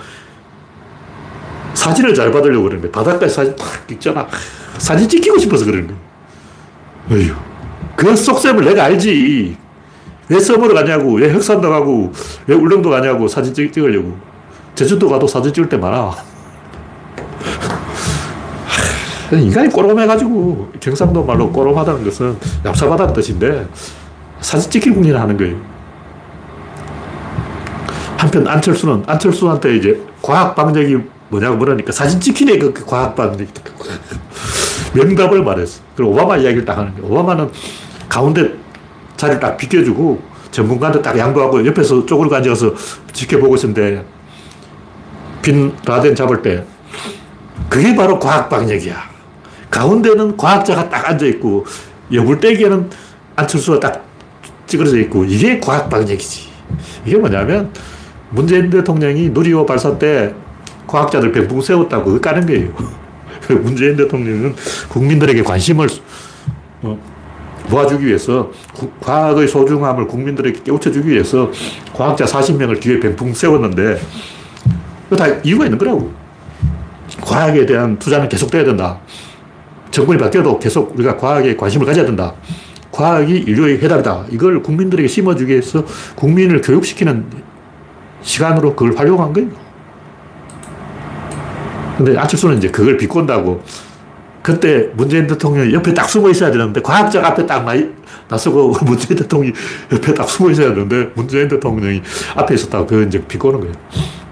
[1.73, 2.91] 사진을 잘 받으려고 그러는 거야.
[2.91, 4.25] 바닷가에 사진 탁 찍잖아.
[4.77, 5.97] 사진 찍히고 싶어서 그러는 거야.
[7.11, 7.33] 어휴.
[7.95, 9.57] 그 속셈을 내가 알지.
[10.29, 11.13] 왜 섬으로 가냐고.
[11.13, 12.11] 왜 흑산도 가고.
[12.47, 13.27] 왜 울릉도 가냐고.
[13.27, 14.17] 사진 찍, 찍으려고.
[14.75, 16.15] 제주도 가도 사진 찍을 때 많아.
[19.31, 23.67] 인간이 꼬롬해가지고 경상도 말로 꼬롬하다는 것은 얍삽하다는 뜻인데
[24.39, 25.55] 사진 찍힐 궁리를 하는 거예요.
[28.17, 30.97] 한편 안철수는 안철수한테 이제 과학 방정이
[31.29, 33.47] 뭐냐고 물으니까 사진 찍히네 그 과학 방정.
[34.93, 35.81] 명답을 말했어.
[35.95, 37.11] 그리고 오바마 이야기를 딱 하는 거예요.
[37.11, 37.49] 오바마는
[38.15, 38.49] 가운데
[39.17, 42.73] 자리를 딱 비켜주고 전문가한테 딱 양보하고 옆에서 쪼그리고 앉아서
[43.11, 44.05] 지켜보고 있었는데
[45.41, 46.63] 빈 라덴 잡을 때
[47.67, 48.95] 그게 바로 과학 방정이야.
[49.69, 51.65] 가운데는 과학자가 딱 앉아있고
[52.13, 52.89] 여불대기에는
[53.35, 54.05] 안철수가 딱
[54.65, 56.47] 찌그러져 있고 이게 과학 방정이지.
[57.05, 57.69] 이게 뭐냐면
[58.29, 60.33] 문재인 대통령이 누리호 발사 때
[60.87, 62.73] 과학자들 병풍 세웠다고 그거 까는 거예요.
[63.61, 64.55] 문재인 대통령은
[64.87, 65.89] 국민들에게 관심을
[66.81, 67.14] 어,
[67.69, 68.51] 모아주기 위해서
[69.01, 71.49] 과학의 소중함을 국민들에게 깨우쳐주기 위해서
[71.93, 73.99] 과학자 40명을 뒤에 병풍 세웠는데
[75.17, 76.11] 다 이유가 있는 거라고.
[77.21, 78.99] 과학에 대한 투자는 계속돼야 된다.
[79.91, 82.33] 정권이 바뀌어도 계속 우리가 과학에 관심을 가져야 된다.
[82.91, 84.25] 과학이 인류의 해답이다.
[84.29, 85.83] 이걸 국민들에게 심어주기 위해서
[86.15, 87.25] 국민을 교육시키는
[88.21, 89.49] 시간으로 그걸 활용한 거예요.
[91.97, 93.63] 근데 안철수는 이제 그걸 비꼰다고
[94.45, 97.73] 그때 문재인 대통령이 옆에 딱 숨어 있어야 되는데 과학자가 앞에 딱 나,
[98.27, 99.51] 나서고 문재인 대통령이
[99.91, 102.03] 옆에 딱 숨어 있어야 되는데 문재인 대통령이
[102.35, 103.73] 앞에 있었다고 그 이제 비꼬는 거예요.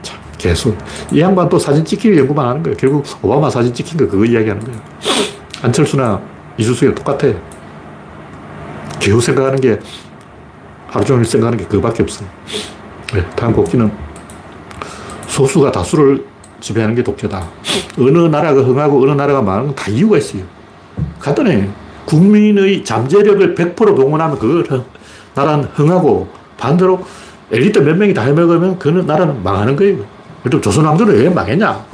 [0.03, 0.75] 참, 개수.
[1.11, 2.77] 이 양반 또 사진 찍힐 연구만 하는 거예요.
[2.77, 4.79] 결국 오바마 사진 찍힌 거 그거 이야기하는 거예요.
[5.63, 6.21] 안철수나
[6.59, 7.33] 이수수이랑 똑같아.
[8.99, 9.79] 겨우 생각하는 게
[10.89, 12.23] 하루 종일 생각하는 게 그거밖에 없어.
[13.15, 13.91] 네, 다음 곡기는
[15.25, 16.23] 소수가 다수를
[16.63, 17.45] 지배하는 게 독재다.
[17.99, 20.43] 어느 나라가 흥하고 어느 나라가 망하는 건 다 이유가 있어요.
[21.19, 21.67] 간단해.
[22.05, 24.63] 국민의 잠재력을 100% 동원하면 그
[25.35, 27.03] 나라는 흥하고 반대로
[27.51, 29.97] 엘리트 몇 명이 다 해먹으면 그 나라는 망하는 거예요.
[30.43, 31.85] 그럼 조선왕조는 왜 망했냐?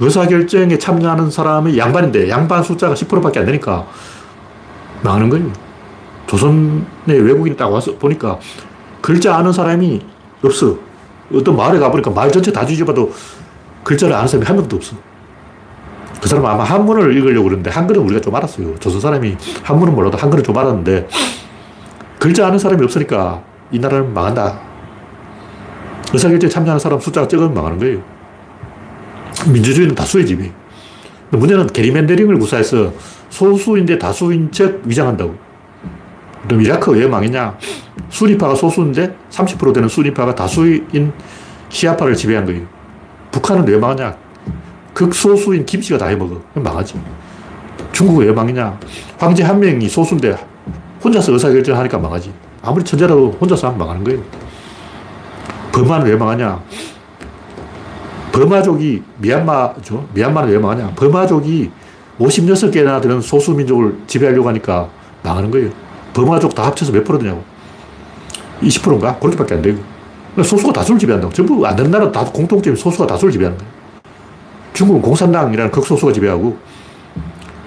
[0.00, 3.84] 의사결정에 참여하는 사람이 양반인데 양반 숫자가 10%밖에 안 되니까
[5.02, 5.50] 망하는 거예요.
[6.26, 8.38] 조선의 외국인이 딱 와서 보니까
[9.00, 10.00] 글자 아는 사람이
[10.44, 10.76] 없어.
[11.34, 13.12] 어떤 마을에 가보니까 마을 전체 다 뒤집어도
[13.84, 14.96] 글자를 아는 사람이 한 명도 없어.
[16.20, 18.74] 그 사람은 아마 한문을 읽으려고 그러는데 한글은 우리가 좀 알았어요.
[18.80, 21.06] 조선 사람이 한문은 몰라도 한글은 좀 알았는데
[22.18, 24.58] 글자 아는 사람이 없으니까 이 나라는 망한다.
[26.12, 28.00] 의사결정에 참여하는 사람 숫자가 적으면 망하는 거예요.
[29.52, 30.50] 민주주의는 다수의 집이.
[31.30, 32.92] 문제는 게리맨더링을 구사해서
[33.28, 35.34] 소수인데 다수인 척 위장한다고.
[36.46, 37.58] 그럼 이라크 왜 망했냐?
[38.10, 41.12] 순위파가 소수인데 30% 되는 순위파가 다수인
[41.68, 42.73] 시아파를 지배한 거예요.
[43.34, 44.16] 북한은 왜 망하냐?
[44.92, 46.40] 극소수인 김씨가 다 해먹어.
[46.52, 46.94] 그럼 망하지.
[47.90, 48.78] 중국은 왜 망했냐?
[49.18, 50.36] 황제 한 명이 소수인데
[51.02, 52.32] 혼자서 의사결정을 하니까 망하지.
[52.62, 54.22] 아무리 천재라도 혼자서 하면 망하는 거예요.
[55.72, 56.62] 버마는 왜 망하냐?
[58.30, 60.06] 버마족이 미얀마죠.
[60.14, 60.92] 미얀마는 왜 망하냐?
[60.94, 61.72] 버마족이
[62.20, 64.88] 56개나 되는 소수민족을 지배하려고 하니까
[65.24, 65.70] 망하는 거예요.
[66.12, 67.42] 버마족 다 합쳐서 몇 프로 되냐고.
[68.62, 69.18] 20%인가?
[69.18, 69.93] 그렇게밖에 안 돼요.
[70.42, 71.32] 소수가 다수를 지배한다고.
[71.32, 73.72] 전부 안 되는 나라 다 공통점이 소수가 다수를 지배하는 거예요.
[74.72, 76.56] 중국은 공산당이라는 극소수가 지배하고,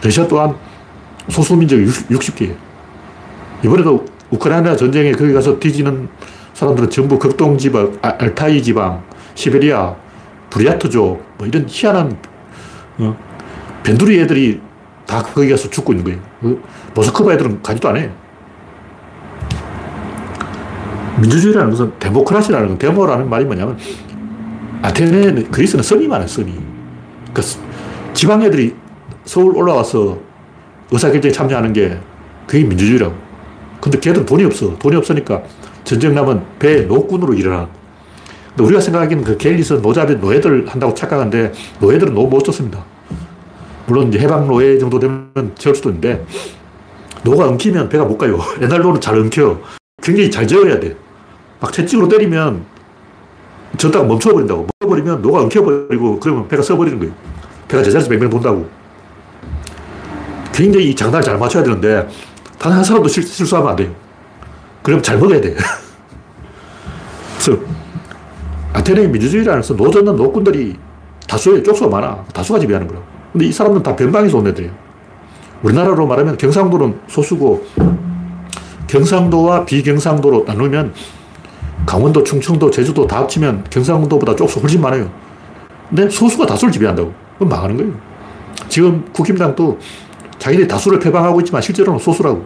[0.02, 0.56] 러시아 또한
[1.30, 2.54] 소수민족이 60개.
[3.64, 6.10] 이번에도 우크라이나 전쟁에 거기 가서 뒤지는
[6.54, 9.04] 사람들은 전부 극동 지방, 알타이 지방,
[9.36, 9.96] 시베리아,
[10.50, 12.18] 브리아트족, 뭐 이런 희한한
[13.00, 13.18] 어,
[13.84, 14.60] 벤두리 애들이
[15.06, 16.20] 다 거기 가서 죽고 있는 거예요.
[16.42, 16.62] 그
[16.96, 18.10] 모스크바 애들은 가지도 않아요.
[21.20, 23.78] 민주주의라는 것은 데모크라시라는 건 데모라는 말이 뭐냐면
[24.82, 26.54] 아테네 그리스는 성이 많아요, 성이.
[27.34, 27.42] 그러니까
[28.14, 28.76] 지방 애들이
[29.26, 30.18] 서울 올라와서
[30.92, 32.00] 의사결정에 참여하는 게
[32.46, 33.14] 그게 민주주의라고.
[33.82, 34.78] 근데 걔들은 돈이 없어.
[34.78, 35.44] 돈이 없으니까
[35.84, 37.70] 전쟁 나면 배 노군으로 일어나.
[38.50, 42.84] 근데 우리가 생각하기에는 그 갤리선 노잡이 노예들 한다고 착각하는데 노예들은 너무 못 줬습니다.
[43.86, 46.26] 물론 이제 해방 노예 정도 되면 채울 수도 있는데
[47.24, 48.40] 노가 엉키면 배가 못 가요.
[48.62, 49.60] 옛날 노는 잘 엉켜.
[50.02, 50.96] 굉장히 잘 저어야 돼.
[51.60, 52.64] 막 채찍으로 때리면
[53.78, 54.68] 젓다가 멈춰버린다고.
[54.80, 57.14] 멈춰버리면 노가 엉켜버리고 그러면 배가 서버리는 거예요.
[57.68, 58.68] 배가 제자리에서 맹맹 돈다고.
[60.54, 62.08] 굉장히 장단을 잘 맞춰야 되는데
[62.58, 63.92] 단 한 사람도 실, 실수하면 안 돼요.
[64.82, 65.56] 그럼 잘 먹어야 돼.
[67.38, 67.62] 그래서
[68.74, 70.76] 아테네 민주주의라는 것은 노젓는 노꾼들이
[71.28, 72.24] 다수의 쪽수가 많아.
[72.34, 73.00] 다수가 지배하는 거야.
[73.32, 74.74] 근데 이 사람들은 다 변방에서 온 애들이에요.
[75.64, 77.66] 우리나라로 말하면 경상도는 소수고
[78.88, 80.94] 경상도와 비경상도로 나누면
[81.86, 85.10] 강원도, 충청도, 제주도 다 합치면 경상도보다 쪽수 훨씬 많아요.
[85.90, 87.14] 근데 소수가 다수를 지배한다고.
[87.38, 87.94] 그럼 망하는 거예요.
[88.68, 89.80] 지금 국힘당도
[90.38, 92.46] 자기들이 다수를 표방하고 있지만 실제로는 소수라고.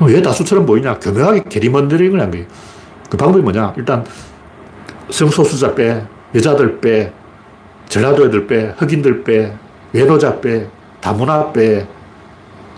[0.00, 0.98] 왜 다수처럼 보이냐?
[0.98, 2.46] 교묘하게 게리먼더링을 한 거예요.
[3.10, 3.74] 그 방법이 뭐냐?
[3.76, 4.04] 일단
[5.10, 7.12] 성소수자 빼, 여자들 빼,
[7.88, 9.52] 전라도 애들 빼, 흑인들 빼,
[9.92, 10.66] 외노자 빼,
[11.00, 11.86] 다문화 빼,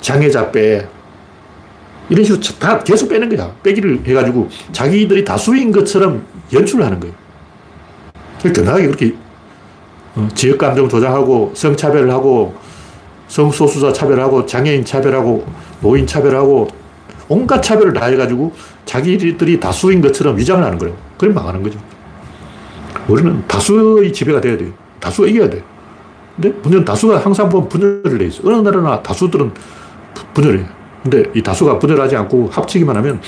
[0.01, 0.87] 장애자 빼,
[2.09, 3.53] 이런 식으로 다 계속 빼는 거야.
[3.63, 7.15] 빼기를 해가지고 자기들이 다수인 것처럼 연출을 하는 거예요.
[8.55, 9.15] 견하게 그렇게
[10.15, 12.55] 어, 지역감정 조장하고 성차별을 하고
[13.29, 15.47] 성소수자 차별하고 장애인 차별하고
[15.81, 16.69] 노인 차별하고
[17.29, 18.53] 온갖 차별을 다 해가지고
[18.87, 20.97] 자기들이 다수인 것처럼 위장을 하는 거예요.
[21.19, 21.79] 그럼 망하는 거죠.
[23.07, 24.71] 우리는 다수의 지배가 돼야 돼요.
[24.99, 25.63] 다수가 이겨야 돼.
[26.37, 28.43] 근데 문제는 다수가 항상 보면 분열을 해 있어.
[28.47, 29.53] 어느 나라나 다수들은
[30.35, 30.78] 분열해.
[31.09, 33.21] 근데 이 다수가 분열하지 않고 합치기만 하면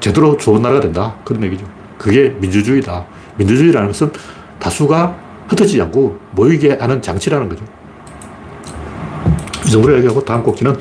[0.00, 1.14] 제대로 좋은 나라가 된다.
[1.24, 1.66] 그런 얘기죠.
[1.98, 3.04] 그게 민주주의다.
[3.36, 4.10] 민주주의라는 것은
[4.58, 5.16] 다수가
[5.48, 7.62] 흩어지지 않고 모이게 하는 장치라는 거죠.
[9.66, 10.74] 이 정도로 얘기하고 다음 꼭지는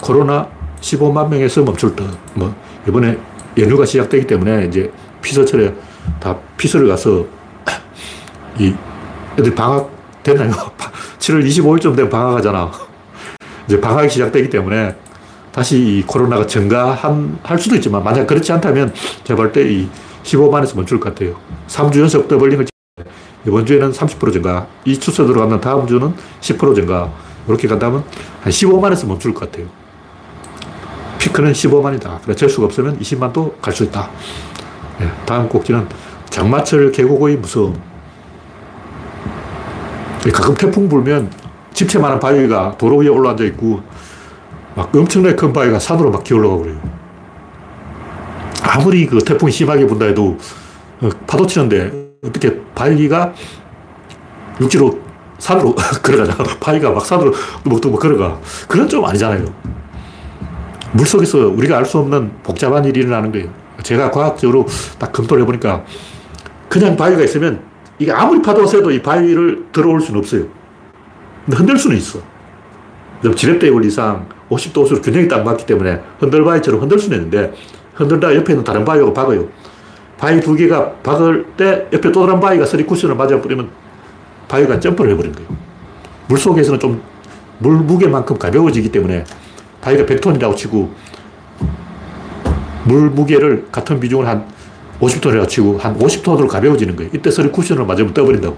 [0.00, 0.48] 코로나
[0.80, 2.06] 15만 명에서 멈출 듯.
[2.32, 2.54] 뭐,
[2.88, 3.18] 이번에
[3.58, 5.74] 연휴가 시작되기 때문에 이제 피서철에
[6.18, 7.26] 다 피서를 가서
[8.58, 8.74] 이
[9.38, 9.90] 애들 방학
[10.22, 10.50] 됐나요?
[11.20, 12.70] 7월 25일쯤 되면 방학하잖아.
[13.66, 14.96] 이제 방학이 시작되기 때문에
[15.52, 18.92] 다시 이 코로나가 증가한, 할 수도 있지만 만약 그렇지 않다면
[19.24, 19.88] 제가 볼때이
[20.22, 21.36] 15만에서 멈출 것 같아요.
[21.68, 22.66] 3주 연속 더블링을
[23.46, 27.10] 이번 주에는 30% 증가, 이 추세 들어가면 다음 주는 10% 증가,
[27.48, 28.04] 이렇게 간다면
[28.42, 29.66] 한 15만에서 멈출 것 같아요.
[31.18, 32.20] 피크는 15만이다.
[32.22, 34.10] 그래, 될 수가 없으면 20만도 갈 수 있다.
[34.98, 35.88] 네, 다음 꼭지는
[36.28, 37.80] 장마철 계곡의 무서움.
[40.32, 41.30] 가끔 태풍 불면
[41.72, 43.80] 집채만한 바위가 도로 위에 올라앉아 있고
[44.80, 46.80] 막 엄청나게 큰 바위가 산으로 막 기어올라가고 그래요.
[48.62, 50.38] 아무리 그 태풍이 심하게 분다 해도
[51.02, 51.92] 어, 파도 치는데
[52.24, 53.34] 어떻게 바위가
[54.58, 54.98] 육지로
[55.38, 56.56] 산으로 걸어가잖아.
[56.60, 57.30] 바위가 막 산으로
[57.62, 58.40] 뚜벅뚜벅 걸어가.
[58.66, 59.44] 그건 좀 아니잖아요.
[60.92, 63.50] 물 속에서 우리가 알 수 없는 복잡한 일이 일어나는 거예요.
[63.82, 64.66] 제가 과학적으로
[64.98, 65.84] 딱 검토를 해보니까
[66.70, 67.62] 그냥 바위가 있으면
[67.98, 70.46] 이게 아무리 파도가 세도 이 바위를 들어올 수는 없어요.
[71.44, 72.18] 근데 흔들 수는 있어.
[73.36, 77.52] 지렛대 원리상 50도수로 균형이 딱 맞기 때문에 흔들바위처럼 흔들 수는 있는데
[77.94, 79.48] 흔들다 옆에 있는 다른 바위하고 박아요.
[80.18, 83.70] 바위 두 개가 박을 때 옆에 또 다른 바위가 서리 쿠션을 맞아버리면
[84.48, 85.48] 바위가 점프를 해버린 거예요.
[86.28, 87.10] 물 속에서는 좀
[87.60, 89.24] 물 무게만큼 가벼워지기 때문에
[89.82, 90.92] 바위가 100톤이라고 치고
[92.84, 94.46] 물 무게를 같은 비중을 한
[95.00, 97.10] 50톤이라고 치고 한 50톤으로 가벼워지는 거예요.
[97.14, 98.56] 이때 서리 쿠션을 맞으면 떠버린다고.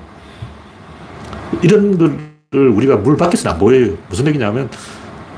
[1.63, 3.95] 이런 걸 우리가 물 밖에서는 안 보여요.
[4.09, 4.69] 무슨 얘기냐면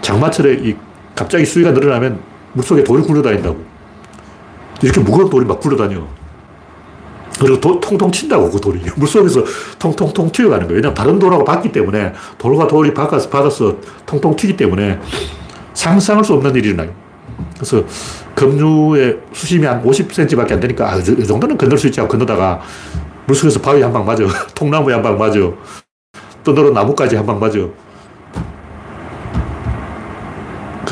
[0.05, 0.77] 장마철에 이
[1.14, 2.21] 갑자기 수위가 늘어나면
[2.53, 3.57] 물속에 돌이 굴러다닌다고.
[4.83, 6.07] 이렇게 무거운 돌이 막 굴러다녀.
[7.40, 8.81] 그리고 도, 통통 튄다고, 그 돌이.
[8.97, 9.43] 물속에서
[9.79, 10.77] 통통통 튀어가는 거예요.
[10.77, 15.01] 왜냐면 다른 돌하고 봤기 때문에 돌과 돌이 바꿔서 받아서 통통 튀기 때문에
[15.73, 16.93] 상상할 수 없는 일이 일어나요.
[17.55, 17.83] 그래서
[18.35, 22.61] 급류의 수심이 한 50cm밖에 안 되니까 아, 이 정도는 건널 수 있지 하고 건너다가
[23.27, 24.23] 물속에서 바위 한 방 맞아.
[24.55, 25.38] 통나무에 한 방 맞아.
[26.45, 27.59] 떠들어 나무까지 한 방 맞아.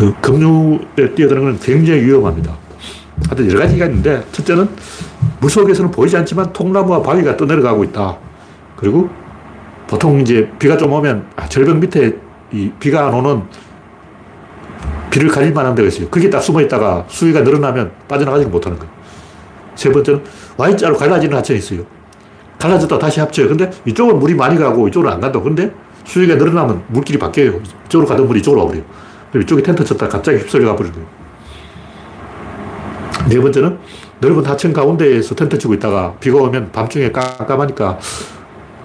[0.03, 2.57] 그 급류에 뛰어드는 건 굉장히 위험합니다.
[3.29, 4.69] 하여튼 여러 가지가 있는데, 첫째는
[5.41, 8.19] 물속에서는 보이지 않지만 통나무와 바위가 떠내려가고 있다.
[8.75, 9.09] 그리고
[9.87, 12.17] 보통 이제 비가 좀 오면 아, 절벽 밑에
[12.51, 13.43] 이 비가 안 오는
[15.11, 16.09] 비를 가릴 만한 데가 있어요.
[16.09, 18.93] 그게 딱 숨어 있다가 수위가 늘어나면 빠져나가지 못하는 거예요.
[19.77, 20.21] 세 번째는
[20.57, 21.87] Y자로 갈라지는 하천이 있어요.
[22.59, 23.47] 갈라졌다 다시 합쳐요.
[23.47, 25.41] 근데 이쪽은 물이 많이 가고 이쪽은 안 간다.
[25.41, 25.73] 근데
[26.05, 27.61] 수위가 늘어나면 물길이 바뀌어요.
[27.87, 29.12] 이쪽으로 가던 물이 이쪽으로 와버려요.
[29.41, 31.09] 이쪽에 텐트 쳤다 갑자기 휩쓸려 가버리는 거예요.
[33.29, 33.79] 네 번째는
[34.21, 37.99] 넓은 하천 가운데에서 텐트 치고 있다가 비가 오면 밤중에 깜깜하니까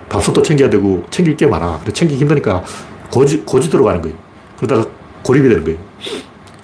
[0.09, 1.77] 밥솥도 챙겨야 되고 챙길 게 많아.
[1.79, 2.63] 근데 챙기기 힘드니까
[3.11, 4.15] 고지, 고지 들어가는 거예요.
[4.57, 4.89] 그러다가
[5.23, 5.79] 고립이 되는 거예요.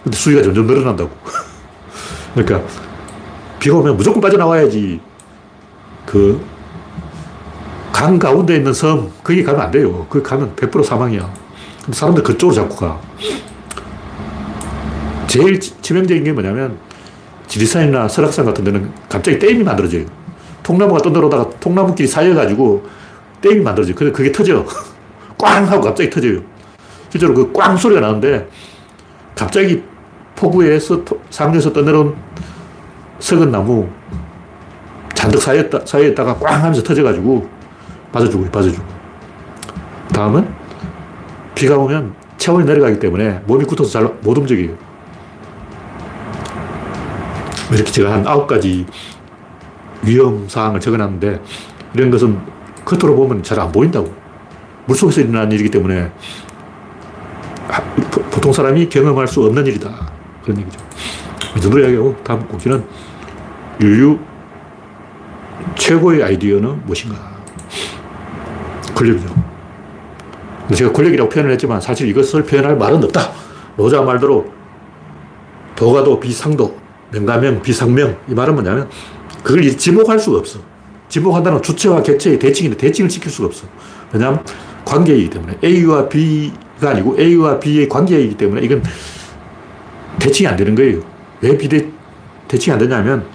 [0.04, 1.10] 근데 수위가 점점 늘어난다고.
[2.34, 2.67] 그러니까
[3.60, 5.00] 비가 오면 무조건 빠져나와야지
[6.06, 6.54] 그
[7.93, 10.06] 강 가운데 있는 섬, 거기 가면 안 돼요.
[10.10, 11.32] 거기 가면 100% 사망이야.
[11.86, 13.00] 근데 사람들 그쪽으로 자꾸 가.
[15.34, 16.78] 제일 치명적인 게 뭐냐면
[17.48, 20.06] 지리산이나 설악산 같은 데는 갑자기 댐이 만들어져요.
[20.62, 22.86] 통나무가 떠들어다가 통나무끼리 쌓여가지고
[23.41, 23.96] 댐이 만들어져요.
[23.96, 24.63] 근데 그게 터져.
[25.39, 25.65] 꽝!
[25.65, 26.39] 하고 갑자기 터져요.
[27.10, 28.48] 실제로 그 꽝 소리가 나는데
[29.34, 29.82] 갑자기
[30.36, 32.15] 포구에서 상류에서 떠내려온
[33.17, 33.89] 썩은 나무
[35.15, 37.50] 잔뜩 쌓였다, 쌓여있다가 꽝 하면서 터져가지고
[38.12, 38.86] 빠져주고, 빠져주고.
[40.13, 40.48] 다음은
[41.56, 44.83] 비가 오면 체온이 내려가기 때문에 몸이 굳어서 잘 못 움직여요.
[47.73, 48.86] 이렇게 제가 한 아홉 가지
[50.03, 51.41] 위험 사항을 적어놨는데
[51.93, 52.39] 이런 것은
[52.86, 54.13] 겉으로 보면 잘 안 보인다고.
[54.86, 56.12] 물속에서 일어난 일이기 때문에
[58.31, 59.89] 보통 사람이 경험할 수 없는 일이다.
[60.43, 60.79] 그런 얘기죠.
[61.55, 62.83] 이 정도로 이야기하고 다음 곡지는
[63.79, 64.19] 인류
[65.75, 67.15] 최고의 아이디어는 무엇인가?
[68.93, 69.33] 권력이죠.
[70.75, 73.31] 제가 권력이라고 표현을 했지만 사실 이것을 표현할 말은 없다.
[73.77, 74.51] 노자 말대로
[75.75, 76.77] 도가도 비상도,
[77.13, 78.17] 명가명 비상명.
[78.28, 78.89] 이 말은 뭐냐면
[79.43, 80.60] 그걸 지목할 수가 없어.
[81.10, 83.67] 지목한다는 주체와 객체의 대칭인데 대칭을 지킬 수가 없어.
[84.12, 84.43] 왜냐하면
[84.86, 88.84] 관계이기 때문에 A와 B가 아니고 A와 B의 관계이기 때문에 이건
[90.19, 91.02] 대칭이 안 되는 거예요.
[91.41, 91.88] 왜 비대,
[92.47, 93.26] 대칭이 안 되냐면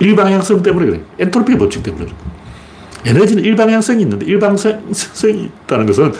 [0.00, 1.02] 일방향성 때문에 그래요.
[1.18, 2.16] 엔트로피 법칙 때문에 그래요.
[3.04, 6.12] 에너지는 일방향성이 있는데 일방향성이 있다는 것은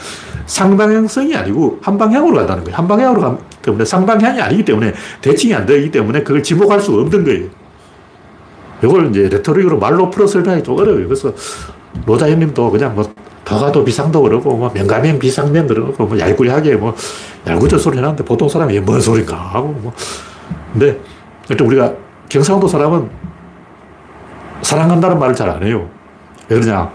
[0.48, 2.76] 상방향성이 아니고 한 방향으로 간다는 거예요.
[2.76, 7.24] 한 방향으로 가기 때문에 상방향이 아니기 때문에 대칭이 안 되기 때문에 그걸 지목할 수가 없는
[7.24, 7.46] 거예요.
[8.82, 11.06] 이걸 이제 레토릭으로 말로 풀어 설명하기 좀 어려워요.
[11.06, 11.32] 그래서
[12.06, 13.04] 노자 형님도 그냥 뭐
[13.44, 16.94] 도가도 비상도 그러고 뭐 명가명 비상명 그러고 뭐 얄구리하게 뭐
[17.46, 19.92] 얄구저 소리 해놨는데 보통 사람이 뭔 소리인가 하고 뭐
[20.72, 20.98] 근데
[21.48, 21.92] 일단 우리가
[22.28, 23.08] 경상도 사람은
[24.62, 25.88] 사랑한다는 말을 잘 안 해요.
[26.48, 26.90] 왜 그러냐?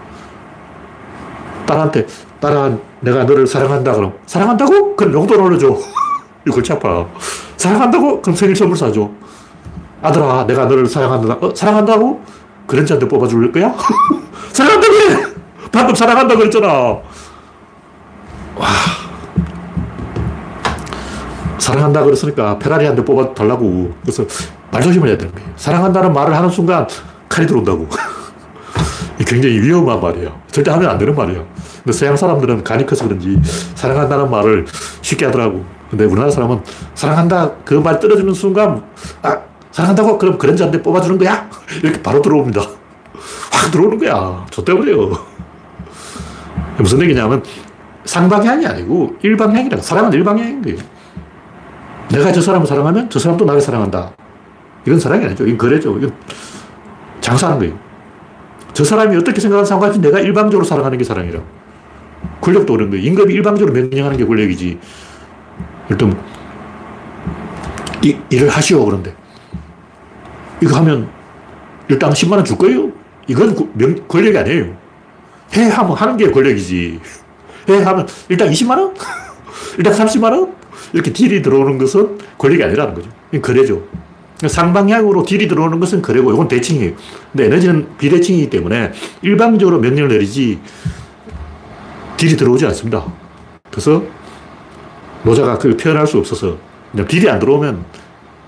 [1.66, 2.06] 딸한테
[2.40, 4.96] 딸아 내가 너를 사랑한다 그럼 사랑한다고?
[4.96, 5.68] 그럼 용돈 올려줘.
[6.46, 7.06] 이거 골치 아파.
[7.56, 8.20] 사랑한다고?
[8.22, 9.08] 그럼 생일 선물 사줘.
[10.02, 11.38] 아들아 내가 너를 사랑한다.
[11.40, 12.22] 어, 사랑한다고?
[12.66, 13.74] 그런 자한테 뽑아줄 거야?
[14.52, 14.94] 사랑한다고
[15.72, 16.68] 방금 사랑한다 그랬잖아.
[16.68, 17.02] 와.
[21.58, 23.92] 사랑한다 그랬으니까 페라리 한대 뽑아달라고.
[24.02, 24.24] 그래서
[24.70, 25.48] 말 조심을 해야 되는 거예요.
[25.56, 26.86] 사랑한다는 말을 하는 순간
[27.28, 27.88] 칼이 들어온다고.
[29.24, 30.40] 굉장히 위험한 말이에요.
[30.50, 31.46] 절대 하면 안 되는 말이에요.
[31.84, 33.38] 근데 서양 사람들은 간이 커서 그런지
[33.74, 34.66] 사랑한다는 말을
[35.02, 35.64] 쉽게 하더라고.
[35.90, 36.60] 근데 우리나라 사람은
[36.94, 38.82] 사랑한다 그 말 떨어지는 순간
[39.22, 39.38] 아
[39.70, 41.48] 사랑한다고 그럼 그런 자한테 뽑아주는 거야?
[41.82, 42.60] 이렇게 바로 들어옵니다.
[43.52, 44.44] 확 들어오는 거야.
[44.50, 45.12] 좋대버려요.
[46.78, 47.42] 무슨 얘기냐면
[48.04, 50.78] 상방향이 아니고 일방향이라 사랑은 일방향인 거예요.
[52.10, 54.10] 내가 저 사람을 사랑하면 저 사람도 나를 사랑한다.
[54.86, 55.44] 이건 사랑이 아니죠.
[55.46, 55.96] 이건 거래죠.
[55.98, 56.12] 이건
[57.20, 57.83] 장사하는 거예요.
[58.74, 61.40] 저 사람이 어떻게 생각하는 상관없이 내가 일방적으로 사랑하는 게 사랑이라.
[62.40, 63.04] 권력도 그런 거예요.
[63.06, 64.78] 임금이 일방적으로 명령하는 게 권력이지.
[65.90, 66.20] 일단
[68.02, 69.14] 이, 일을 하시오 그런데
[70.60, 71.08] 이거 하면
[71.88, 72.90] 일당 10만 원 줄 거예요?
[73.28, 73.54] 이건
[74.08, 74.76] 권력이 아니에요.
[75.56, 77.00] 해 하면 하는 게 권력이지.
[77.68, 78.94] 해 하면 일단 20만 원?
[79.78, 80.52] 일단 30만 원?
[80.92, 83.08] 이렇게 딜이 들어오는 것은 권력이 아니라는 거죠.
[83.40, 83.82] 거래죠.
[84.36, 86.92] 상방향으로 딜이 들어오는 것은 거래고, 이건 대칭이에요.
[87.32, 88.92] 근데 에너지는 비대칭이기 때문에
[89.22, 90.58] 일방적으로 명령을 내리지
[92.16, 93.04] 딜이 들어오지 않습니다.
[93.70, 94.02] 그래서
[95.22, 96.58] 노자가 그걸 표현할 수 없어서
[97.08, 97.84] 딜이 안 들어오면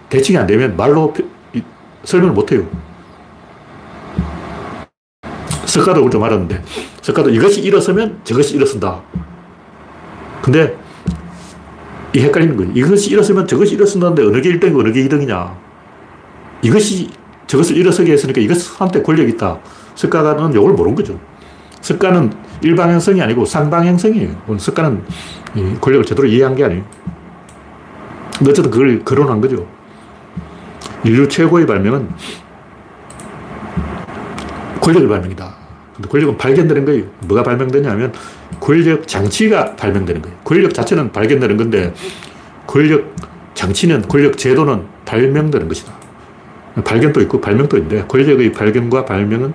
[0.08, 1.14] 대칭이 안 되면 말로
[2.04, 2.66] 설명을 못 해요.
[5.64, 6.62] 석가도 좀 알았는데,
[7.02, 9.02] 석가도 이것이 일어서면 저것이 일어선다.
[10.42, 10.76] 근데
[12.14, 12.72] 이 헷갈리는 거예요.
[12.74, 15.65] 이것이 일어서면 저것이 일어선다는데 어느 게 1등이고 어느 게 2등이냐.
[16.66, 17.08] 이것이
[17.46, 19.58] 저것을 일어서게 했으니까 이것한테 권력이 있다.
[19.94, 21.18] 석가는 이걸 모르는 거죠.
[21.80, 24.56] 석가는 일방향성이 아니고 상방향성이에요.
[24.58, 25.04] 석가는
[25.80, 26.82] 권력을 제대로 이해한 게 아니에요.
[28.42, 29.66] 어쨌든 그걸 거론한 거죠.
[31.04, 32.08] 인류 최고의 발명은
[34.80, 35.54] 권력의 발명이다.
[35.94, 37.04] 근데 권력은 발견되는 거예요.
[37.26, 38.12] 뭐가 발명되냐면
[38.58, 40.36] 권력 장치가 발명되는 거예요.
[40.42, 41.94] 권력 자체는 발견되는 건데
[42.66, 43.14] 권력
[43.54, 46.05] 장치는, 권력 제도는 발명되는 것이다.
[46.84, 49.52] 발견도 있고 발명도 있는데 권력의 발견과 발명은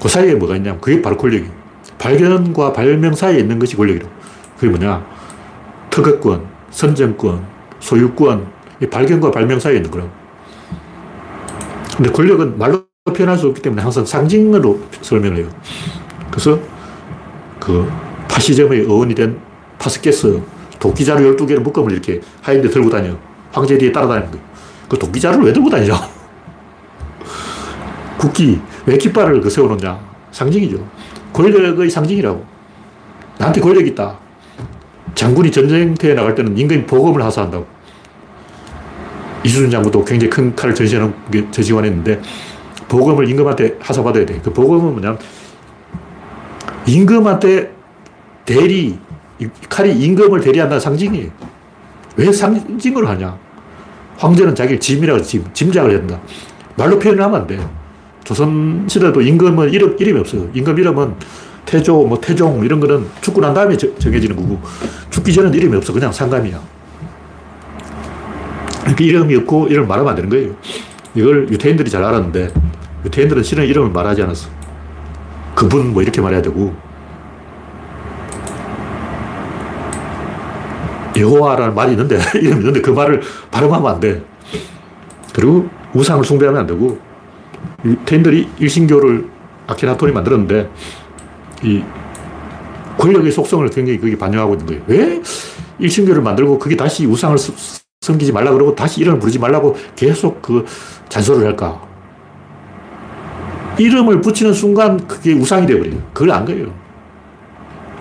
[0.00, 1.50] 그 사이에 뭐가 있냐면 그게 바로 권력이에요.
[1.98, 4.10] 발견과 발명 사이에 있는 것이 권력이라고.
[4.56, 5.04] 그게 뭐냐?
[5.90, 7.44] 특허권, 선정권,
[7.80, 8.46] 소유권,
[8.80, 10.10] 이 발견과 발명 사이에 있는 거라고.
[11.96, 15.48] 근데 권력은 말로 표현할 수 없기 때문에 항상 상징으로 설명을 해요.
[16.30, 16.58] 그래서
[17.58, 17.90] 그
[18.28, 19.38] 파시즘의 어원이 된
[19.78, 20.40] 파스케스
[20.78, 23.16] 도끼자루 12개를 묶음을 이렇게 하인데 들고 다녀.
[23.50, 24.44] 황제 뒤에 따라다니는 거예요.
[24.88, 26.17] 그 도끼자루를 왜 들고 다니냐?
[28.18, 29.98] 국기, 왜 깃발을 그 세워놓냐?
[30.32, 30.84] 상징이죠.
[31.32, 32.44] 권력의 상징이라고.
[33.38, 34.18] 나한테 권력이 있다.
[35.14, 37.66] 장군이 전쟁터에 나갈 때는 임금이 보검을 하사한다고.
[39.44, 42.20] 이수준 장군도 굉장히 큰 칼을 전시하는 게 전시관했는데
[42.88, 44.40] 보검을 임금한테 하사받아야 돼.
[44.42, 45.18] 그 보검은 뭐냐면
[46.86, 47.72] 임금한테
[48.44, 48.98] 대리,
[49.68, 51.30] 칼이 임금을 대리한다는 상징이에요.
[52.16, 53.38] 왜 상징을 하냐?
[54.16, 56.18] 황제는 자기를 짐이라고 짐, 짐작을 된다.
[56.76, 57.58] 말로 표현을 하면 안 돼.
[58.28, 60.50] 조선시대도 임금은 이름, 이름이 없어요.
[60.52, 61.14] 임금 이름은
[61.64, 64.60] 태조, 뭐 태종 이런 거는 죽고 난 다음에 정해지는 거고
[65.08, 65.94] 죽기 전에는 이름이 없어.
[65.94, 66.60] 그냥 상감이야.
[68.96, 70.54] 그 이름이 없고 이름을 말하면 안 되는 거예요.
[71.14, 72.52] 이걸 유태인들이 잘 알았는데
[73.06, 74.50] 유태인들은 실은 이름을 말하지 않았어.
[75.54, 76.74] 그분 뭐 이렇게 말해야 되고
[81.16, 84.22] 여호와라는 말이 있는데 이름이 있는데 그 말을 발음하면 안 돼.
[85.32, 87.07] 그리고 우상을 숭배하면 안 되고
[87.84, 89.28] 유태인들이 일신교를
[89.66, 90.70] 아케나톤이 만들었는데
[91.62, 91.82] 이
[92.98, 94.82] 권력의 속성을 굉장히 거기 반영하고 있는 거예요.
[94.86, 95.22] 왜
[95.78, 97.36] 일신교를 만들고 그게 다시 우상을
[98.00, 100.64] 섬기지 말라 그러고 다시 이름을 부르지 말라고 계속 그
[101.08, 101.80] 잔소리를 할까?
[103.78, 106.02] 이름을 붙이는 순간 그게 우상이 되어버려요.
[106.12, 106.74] 그걸 안 거예요.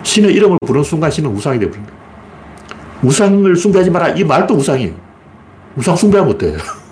[0.02, 1.98] 신의 이름을 부르는 순간 신은 우상이 되어버린 거예요.
[3.04, 4.10] 우상을 숭배하지 마라.
[4.10, 4.94] 이 말도 우상이에요.
[5.76, 6.56] 우상 숭배하면 어때?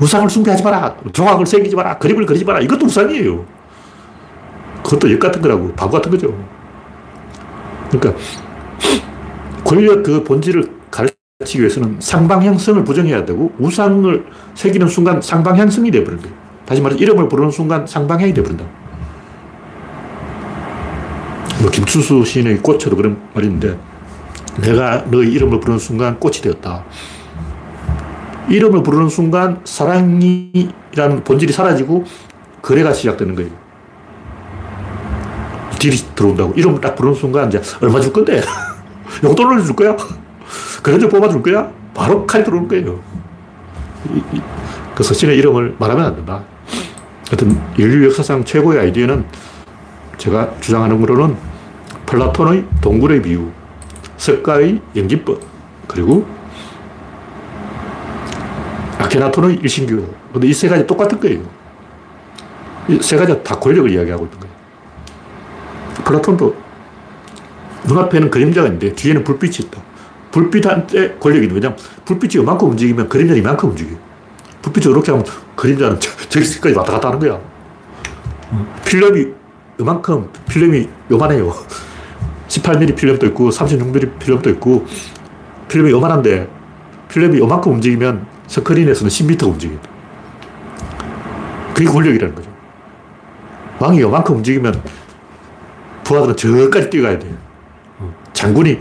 [0.00, 0.96] 우상을 숭배하지 마라.
[1.12, 1.98] 조각을 새기지 마라.
[1.98, 2.60] 그림을 그리지 마라.
[2.60, 3.44] 이것도 우상이에요.
[4.84, 5.72] 그것도 역 같은 거라고.
[5.74, 6.36] 바보 같은 거죠.
[7.90, 8.20] 그러니까
[9.64, 16.34] 권력 그 본질을 가르치기 위해서는 상방향성을 부정해야 되고 우상을 새기는 순간 상방향성이 되어버린 거예요.
[16.64, 18.64] 다시 말해서 이름을 부르는 순간 상방향이 되어버린다.
[21.60, 23.78] 뭐 김춘수 시인의 꽃처럼 그런 말인데
[24.60, 26.84] 내가 너의 이름을 부르는 순간 꽃이 되었다.
[28.48, 32.04] 이름을 부르는 순간 사랑이라는 본질이 사라지고
[32.62, 33.50] 거래가 시작되는 거예요.
[35.78, 36.52] 딜이 들어온다고.
[36.54, 38.40] 이름을 딱 부르는 순간 이제 얼마 줄 건데?
[39.22, 39.96] 용돈을 줄 거야?
[40.82, 41.70] 그래도 뽑아줄 거야?
[41.94, 43.00] 바로 칼이 들어오는 거예요.
[44.94, 46.42] 그래서 신의 이름을 말하면 안 된다.
[47.28, 49.24] 하여튼 인류 역사상 최고의 아이디어는
[50.16, 51.36] 제가 주장하는 거로는
[52.06, 53.50] 플라톤의 동굴의 비유,
[54.16, 55.40] 석가의 연기법,
[55.88, 56.26] 그리고
[58.98, 60.14] 아케나톤의 일신교.
[60.32, 61.40] 근데 이 세 가지 똑같은 거예요.
[62.88, 64.54] 이 세 가지가 다 권력을 이야기하고 있는 거예요.
[66.04, 66.54] 플라톤도
[67.86, 69.80] 눈앞에는 그림자가 있는데 뒤에는 불빛이 있다.
[70.30, 71.76] 불빛한테 권력이 있는 거냐?
[72.04, 73.96] 불빛이 이만큼 움직이면 그림자는 이만큼 움직여요.
[74.62, 75.24] 불빛이 이렇게 하면
[75.56, 77.38] 그림자는 저기까지 왔다 갔다 하는 거야.
[78.84, 79.26] 필름이
[79.80, 81.52] 이만큼, 필름이 요만해요.
[82.48, 84.86] 18mm 필름도 있고 36mm 필름도 있고
[85.68, 86.48] 필름이 요만한데
[87.08, 89.88] 필름이 요만큼 움직이면 스크린에서는 10m 움직입니다.
[91.74, 92.50] 그게 권력이라는 거죠.
[93.78, 94.82] 왕이 요만큼 움직이면
[96.04, 97.34] 부하들은 저까지 뛰어가야 돼요.
[98.32, 98.78] 장군이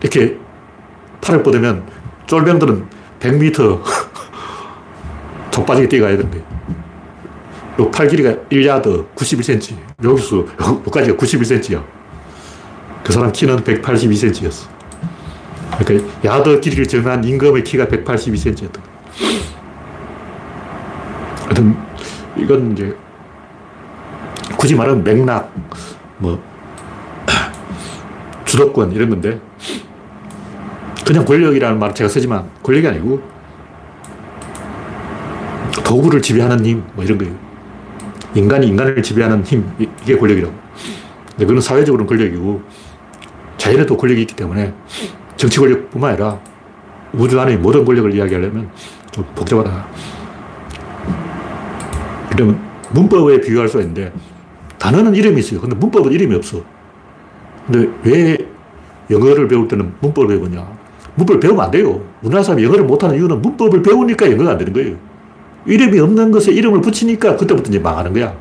[0.00, 0.36] 이렇게
[1.20, 1.84] 팔을 뻗으면
[2.26, 2.86] 쫄병들은
[3.20, 3.82] 100m
[5.50, 6.58] 족빠지게 뛰어가야 되는 거예요.
[7.90, 9.76] 팔 길이가 1야드 91cm.
[10.04, 11.84] 여기서 여기까지가 91cm야.
[13.04, 14.68] 그 사람 키는 182cm였어.
[15.78, 18.87] 그러니까 야드 길이를 정한 임금의 키가 182cm였던 거예요.
[21.48, 21.74] 하여튼
[22.36, 22.94] 이건 이제
[24.58, 25.50] 굳이 말하면 맥락,
[26.18, 26.40] 뭐
[28.44, 29.40] 주도권 이런 건데
[31.06, 33.22] 그냥 권력이라는 말을 제가 쓰지만 권력이 아니고
[35.84, 37.34] 도구를 지배하는 힘, 뭐 이런 거예요.
[38.34, 40.54] 인간이 인간을 지배하는 힘, 이게 권력이라고.
[41.30, 42.62] 근데 그건 사회적으로는 권력이고
[43.56, 44.74] 자연에도 권력이 있기 때문에
[45.36, 46.38] 정치 권력뿐만 아니라
[47.14, 48.70] 우주 안의 모든 권력을 이야기하려면
[49.10, 49.86] 좀 복잡하다.
[52.38, 52.60] 그러면
[52.92, 54.12] 문법에 비유할 수 있는데
[54.78, 55.60] 단어는 이름이 있어요.
[55.60, 56.62] 근데 문법은 이름이 없어.
[57.66, 58.38] 근데 왜
[59.10, 60.64] 영어를 배울 때는 문법을 배우냐?
[61.16, 62.00] 문법을 배우면 안 돼요.
[62.22, 64.96] 우리나라 사람이 영어를 못하는 이유는 문법을 배우니까 영어가 안 되는 거예요.
[65.66, 68.32] 이름이 없는 것에 이름을 붙이니까 그때부터 이제 망하는 거야.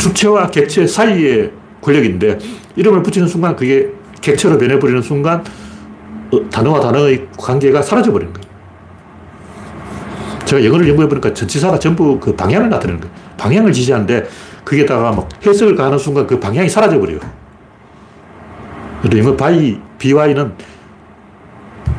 [0.00, 2.38] 주체와 객체 사이에 권력인데
[2.74, 3.88] 이름을 붙이는 순간 그게
[4.20, 5.44] 객체로 변해버리는 순간
[6.32, 8.41] 어, 단어와 단어의 관계가 사라져버리는 거예요.
[10.52, 13.14] 제가 영어를 연구해보니까 전치사가 전부 그 방향을 나타내는 거예요.
[13.38, 14.22] 방향을 지시하는데
[14.64, 17.20] 그 거기에다가 막 해석을 가는 순간 그 방향이 사라져버려요.
[19.16, 20.52] 영어 by, by는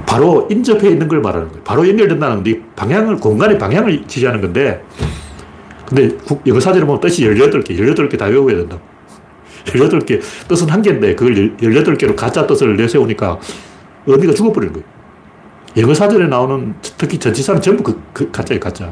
[0.05, 1.63] 바로 인접해 있는 걸 말하는 거예요.
[1.63, 4.83] 바로 연결된다는 건데, 방향을, 공간의 방향을 지시하는 건데,
[5.87, 8.77] 근데 영어 사전에 보면 뜻이 18개, 18개 다 외워야 된다.
[9.65, 13.39] 18개, 뜻은 한 개인데, 그걸 18개로 가짜 뜻을 내세우니까
[14.05, 14.92] 의미가 죽어버리는 거예요.
[15.77, 18.91] 영어 사전에 나오는 특히 전치사는 전부 그, 그 가짜예요, 가짜.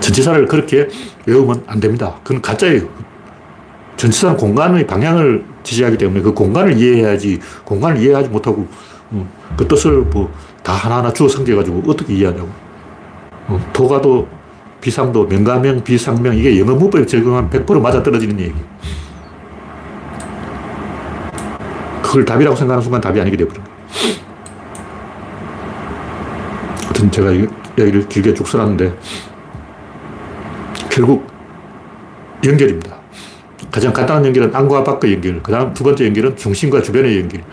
[0.00, 0.88] 전치사를 그렇게
[1.26, 2.16] 외우면 안 됩니다.
[2.24, 2.88] 그건 가짜예요.
[3.96, 8.66] 전치사는 공간의 방향을 지시하기 때문에 그 공간을 이해해야지 공간을 이해하지 못하고
[9.10, 10.30] 어, 그 뜻을 뭐
[10.62, 12.48] 다 하나하나 주어 섬겨가지고 어떻게 이해하냐고.
[13.48, 14.28] 어, 도가도
[14.80, 18.54] 비상도 명가명 비상명 이게 영어 문법에 적용하면 100% 맞아떨어지는 얘기.
[22.10, 23.64] 그걸 답이라고 생각하는 순간 답이 아니게 거예요.
[26.82, 28.92] 하여튼 제가 이야기를 길게 쭉 써놨는데
[30.90, 31.24] 결국
[32.44, 32.96] 연결입니다.
[33.70, 37.44] 가장 간단한 연결은 안과 밖의 연결, 그 다음 두 번째 연결은 중심과 주변의 연결,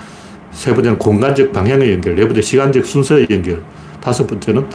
[0.50, 3.62] 세 번째는 공간적 방향의 연결, 네 번째 시간적 순서의 연결,
[4.02, 4.68] 다섯 번째는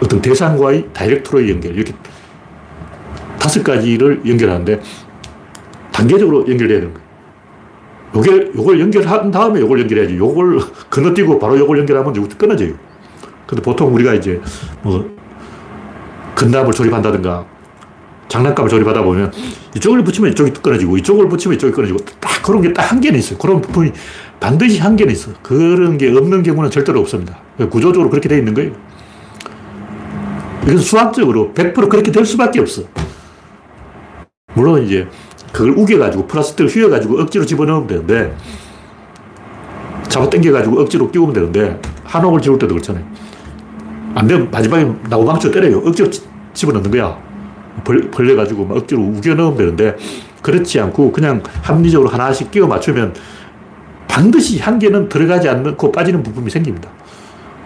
[0.00, 1.92] 어떤 대상과의 다이렉트로의 연결, 이렇게
[3.40, 4.80] 다섯 가지를 연결하는데
[5.98, 7.08] 단계적으로 연결돼야 되는 거예요.
[8.14, 10.16] 요게, 요걸 연결한 다음에 요걸 연결해야지.
[10.16, 12.72] 요걸 건너뛰고 바로 요걸 연결하면 끊어져요.
[13.46, 14.40] 근데 보통 우리가 이제
[14.82, 15.10] 뭐
[16.36, 17.44] 건담을 조립한다든가
[18.28, 19.32] 장난감을 조립하다 보면
[19.74, 23.38] 이쪽을 붙이면 이쪽이 끊어지고 이쪽을 붙이면 이쪽이 끊어지고 딱 그런 게 딱 한계는 있어요.
[23.38, 23.92] 그런 부분이
[24.38, 25.32] 반드시 한계는 있어.
[25.42, 27.40] 그런 게 없는 경우는 절대로 없습니다.
[27.70, 28.70] 구조적으로 그렇게 되어 있는 거예요.
[30.62, 32.82] 이건 수학적으로 100% 그렇게 될 수밖에 없어.
[34.54, 35.08] 물론 이제
[35.52, 38.36] 그걸 우겨가지고 플라스틱을 휘어가지고 억지로 집어넣으면 되는데
[40.08, 43.04] 잡아 당겨가지고 억지로 끼우면 되는데 한옥을 지을 때도 그렇잖아요.
[44.14, 45.78] 안 되면 마지막에 나무방쳐 때려요.
[45.78, 46.08] 억지로
[46.54, 47.18] 집어넣는 거야.
[47.84, 49.96] 벌, 벌려가지고 막 억지로 우겨 넣으면 되는데
[50.42, 53.14] 그렇지 않고 그냥 합리적으로 하나씩 끼워 맞추면
[54.08, 56.88] 반드시 한 개는 들어가지 않고 빠지는 부분이 생깁니다.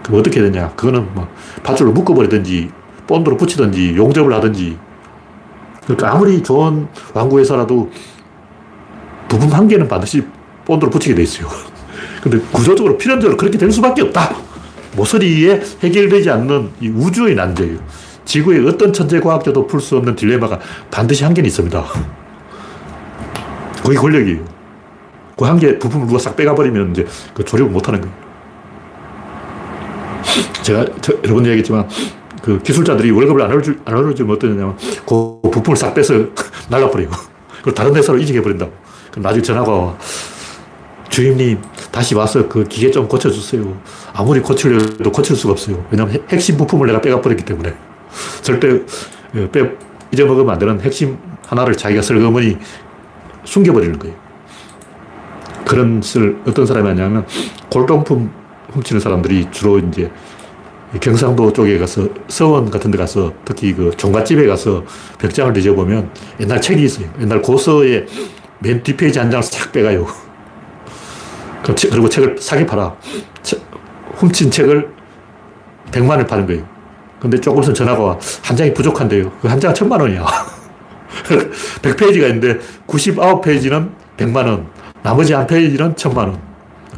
[0.02, 0.70] 그럼 어떻게 되냐.
[0.70, 1.28] 그거는 뭐
[1.62, 2.70] 밧줄로 묶어버리든지
[3.06, 4.76] 본드로 붙이든지 용접을 하든지
[5.84, 7.90] 그러니까 아무리 좋은 완구회사라도
[9.28, 10.22] 부품 한 개는 반드시
[10.64, 11.48] 본드로 붙이게 돼 있어요.
[12.22, 14.34] 근데 구조적으로 필연적으로 그렇게 될 수밖에 없다.
[14.96, 17.78] 모서리에 해결되지 않는 이 우주의 난제예요.
[18.24, 20.60] 지구의 어떤 천재 과학자도 풀 수 없는 딜레마가
[20.90, 21.84] 반드시 한 개는 있습니다.
[23.82, 24.44] 거기 권력이에요.
[25.36, 28.14] 그 한 개 부품을 누가 싹 빼가버리면 이제 그 조립을 못 하는 거예요.
[30.62, 30.84] 제가
[31.24, 31.88] 여러 번 얘기했지만
[32.42, 34.76] 그 기술자들이 월급을 안 올줄, 안 올려주면 어떠냐면
[35.06, 36.14] 그 부품을 싹 빼서
[36.68, 37.08] 날라버려요.
[37.62, 38.72] 그리고 다른 회사로 이직해버린다고.
[39.12, 39.96] 그럼 나중에 전화가 와.
[41.08, 41.60] 주임님,
[41.92, 43.80] 다시 와서 그 기계 좀 고쳐주세요.
[44.14, 45.84] 아무리 고치려도 고칠 수가 없어요.
[45.90, 47.74] 왜냐면 핵심 부품을 내가 빼가버렸기 때문에.
[48.40, 48.80] 절대
[49.34, 49.70] 예, 빼,
[50.10, 52.56] 잊어먹으면 안 되는 핵심 하나를 자기가 슬그머니
[53.44, 54.14] 숨겨버리는 거예요.
[55.66, 57.26] 그런 짓을 어떤 사람이 하냐면
[57.70, 58.32] 골동품
[58.72, 60.10] 훔치는 사람들이 주로 이제
[61.00, 64.84] 경상도 쪽에 가서 서원 같은 데 가서 특히 그 종갓집에 가서
[65.18, 67.06] 벽장을 뒤져보면 옛날 책이 있어요.
[67.20, 68.06] 옛날 고서의
[68.58, 70.06] 맨 뒷페이지 한 장을 싹 빼가요.
[71.64, 72.94] 그리고 책을 사게 팔아.
[74.16, 74.88] 훔친 책을
[75.90, 76.66] 100만 원에 파는 거예요.
[77.20, 78.18] 근데 조금 있으면 전화가 와.
[78.42, 79.30] 한 장이 부족한데요.
[79.40, 80.24] 그 한 장은 천만 원이야.
[81.82, 84.66] 100페이지가 있는데 99페이지는 100만 원.
[85.02, 86.40] 나머지 한 페이지는 천만 원.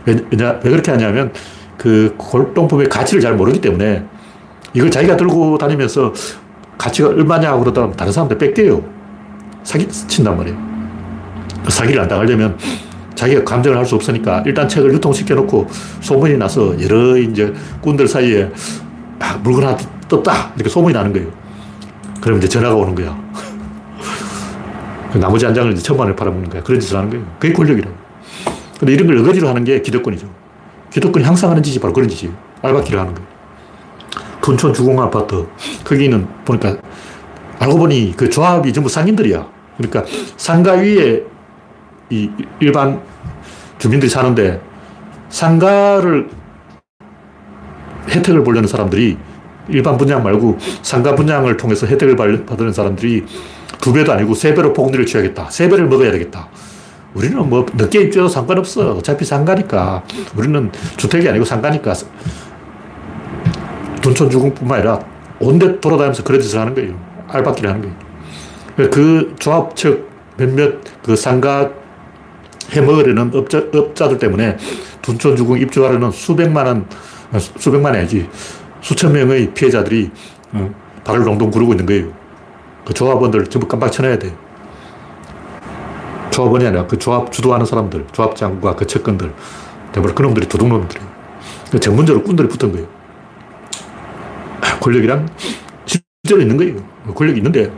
[0.07, 1.32] 왜냐, 왜 그렇게 하냐면
[1.85, 4.03] 그 골동품의 가치를 잘 모르기 때문에
[4.72, 6.14] 이걸 자기가 들고 다니면서
[6.78, 8.82] 가치가 얼마냐 그러다 다른 사람들 뺏겨요.
[9.64, 10.57] 사기 친단 말이에요.
[11.62, 12.57] 그 사기를 안 당하려면
[13.14, 15.66] 자기가 감정을 할 수 없으니까 일단 책을 유통시켜 놓고
[16.01, 18.51] 소문이 나서 여러 이제 꾼들 사이에
[19.18, 19.76] 아, 물건 하나
[20.09, 20.53] 떴다.
[20.57, 21.28] 이렇게 소문이 나는 거예요.
[22.22, 23.14] 그럼 이제 전화가 오는 거야.
[25.20, 26.62] 나머지 한 장을 이제 천만 원에 팔아먹는 거야.
[26.62, 27.26] 그런 짓을 하는 거예요.
[27.39, 27.95] 그게 권력이라고.
[28.80, 30.43] 근데 이런 걸 어거지로 하는 게 기득권이죠.
[30.95, 32.32] 기득권이 항상 하는 짓이 바로 그런 짓이에요.
[32.62, 33.28] 알바키를 하는 거예요.
[34.40, 35.45] 둔촌 주공 아파트.
[35.82, 36.76] 거기는 보니까
[37.59, 39.45] 알고 보니 그 조합이 전부 상인들이야.
[39.76, 40.05] 그러니까
[40.36, 41.24] 상가 위에
[42.11, 42.30] 이
[42.61, 43.03] 일반
[43.78, 44.61] 주민들이 사는데
[45.30, 46.30] 상가를
[48.11, 49.16] 혜택을 보려는 사람들이
[49.68, 52.14] 일반 분양 말고 상가 분양을 통해서 혜택을
[52.47, 53.24] 받는 사람들이
[53.80, 55.51] 두 배도 아니고 세 배로 폭리를 취하겠다.
[55.51, 56.49] 세 배를 먹어야 되겠다.
[57.14, 58.92] 우리는 뭐 늦게 입주해도 상관없어.
[58.92, 60.02] 어차피 상가니까.
[60.36, 61.94] 우리는 주택이 아니고 상가니까.
[64.02, 65.00] 둔촌 주공뿐만 아니라
[65.40, 66.94] 온데 돌아다니면서 그런 짓을 하는 거예요.
[67.28, 67.82] 알바끼를 하는
[68.76, 68.90] 거예요.
[68.90, 71.70] 그 조합 측 몇몇 그 상가
[72.70, 74.56] 해먹으려는 업자, 업자들 때문에
[75.00, 76.86] 둔촌 주공 입주하려는 수백만 원,
[77.38, 78.28] 수백만이 아니지.
[78.80, 80.10] 수천 명의 피해자들이
[80.52, 80.70] 어,
[81.04, 82.12] 발을 동동 구르고 있는 거예요.
[82.84, 84.32] 그 조합원들 전부 깜빡 쳐내야 돼요.
[86.35, 89.32] 조합원이 아니라 그 조합 주도하는 사람들, 조합장과 그 측근들,
[89.93, 91.09] 대부분 그놈들이 도둑놈들이에요.
[91.70, 92.89] 그 전문적으로 꾼들이 붙은 거예요.
[94.80, 95.28] 권력이란
[95.87, 97.14] 실제로 있는 거예요.
[97.14, 97.72] 권력이 있는데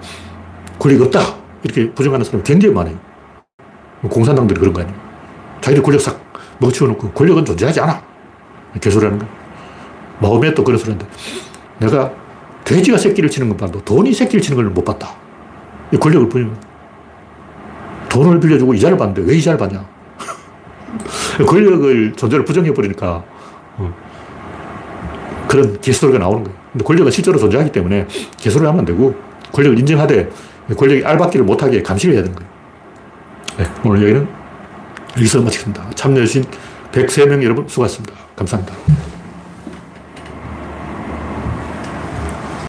[0.79, 1.21] 권력이 없다.
[1.65, 2.97] 이렇게 부정하는 사람이 굉장히 많아요.
[4.09, 4.99] 공산당들이 그런 거 아니에요.
[5.61, 6.19] 자기들 권력 싹
[6.59, 8.03] 먹어치워놓고 권력은 존재하지 않아.
[8.81, 9.29] 개소리하는 거야.
[10.19, 11.07] 마음에 또 그런 소리인데
[11.79, 12.11] 내가
[12.65, 15.11] 돼지가 새끼를 치는 건 봐도 돈이 새끼를 치는 걸 못 봤다.
[15.93, 16.57] 이 권력을 보면
[18.25, 19.85] 돈을 빌려주고 이자를 받는데 왜 이자를 받냐?
[21.47, 23.25] 권력을 존재를 부정해버리니까
[23.79, 23.95] 어,
[25.49, 26.59] 그런 개소리가 나오는 거예요.
[26.73, 28.07] 근데 권력은 실제로 존재하기 때문에
[28.37, 29.15] 개소리를 하면 안 되고
[29.53, 30.31] 권력을 인정하되
[30.77, 32.51] 권력이 알받기를 못하게 감시를 해야 되는 거예요.
[33.59, 34.29] 네, 오늘 여기는
[35.17, 35.91] 여기서 마치겠습니다.
[35.95, 36.45] 참여해주신
[36.93, 38.15] 103명 여러분 수고하셨습니다.
[38.37, 39.16] 감사합니다.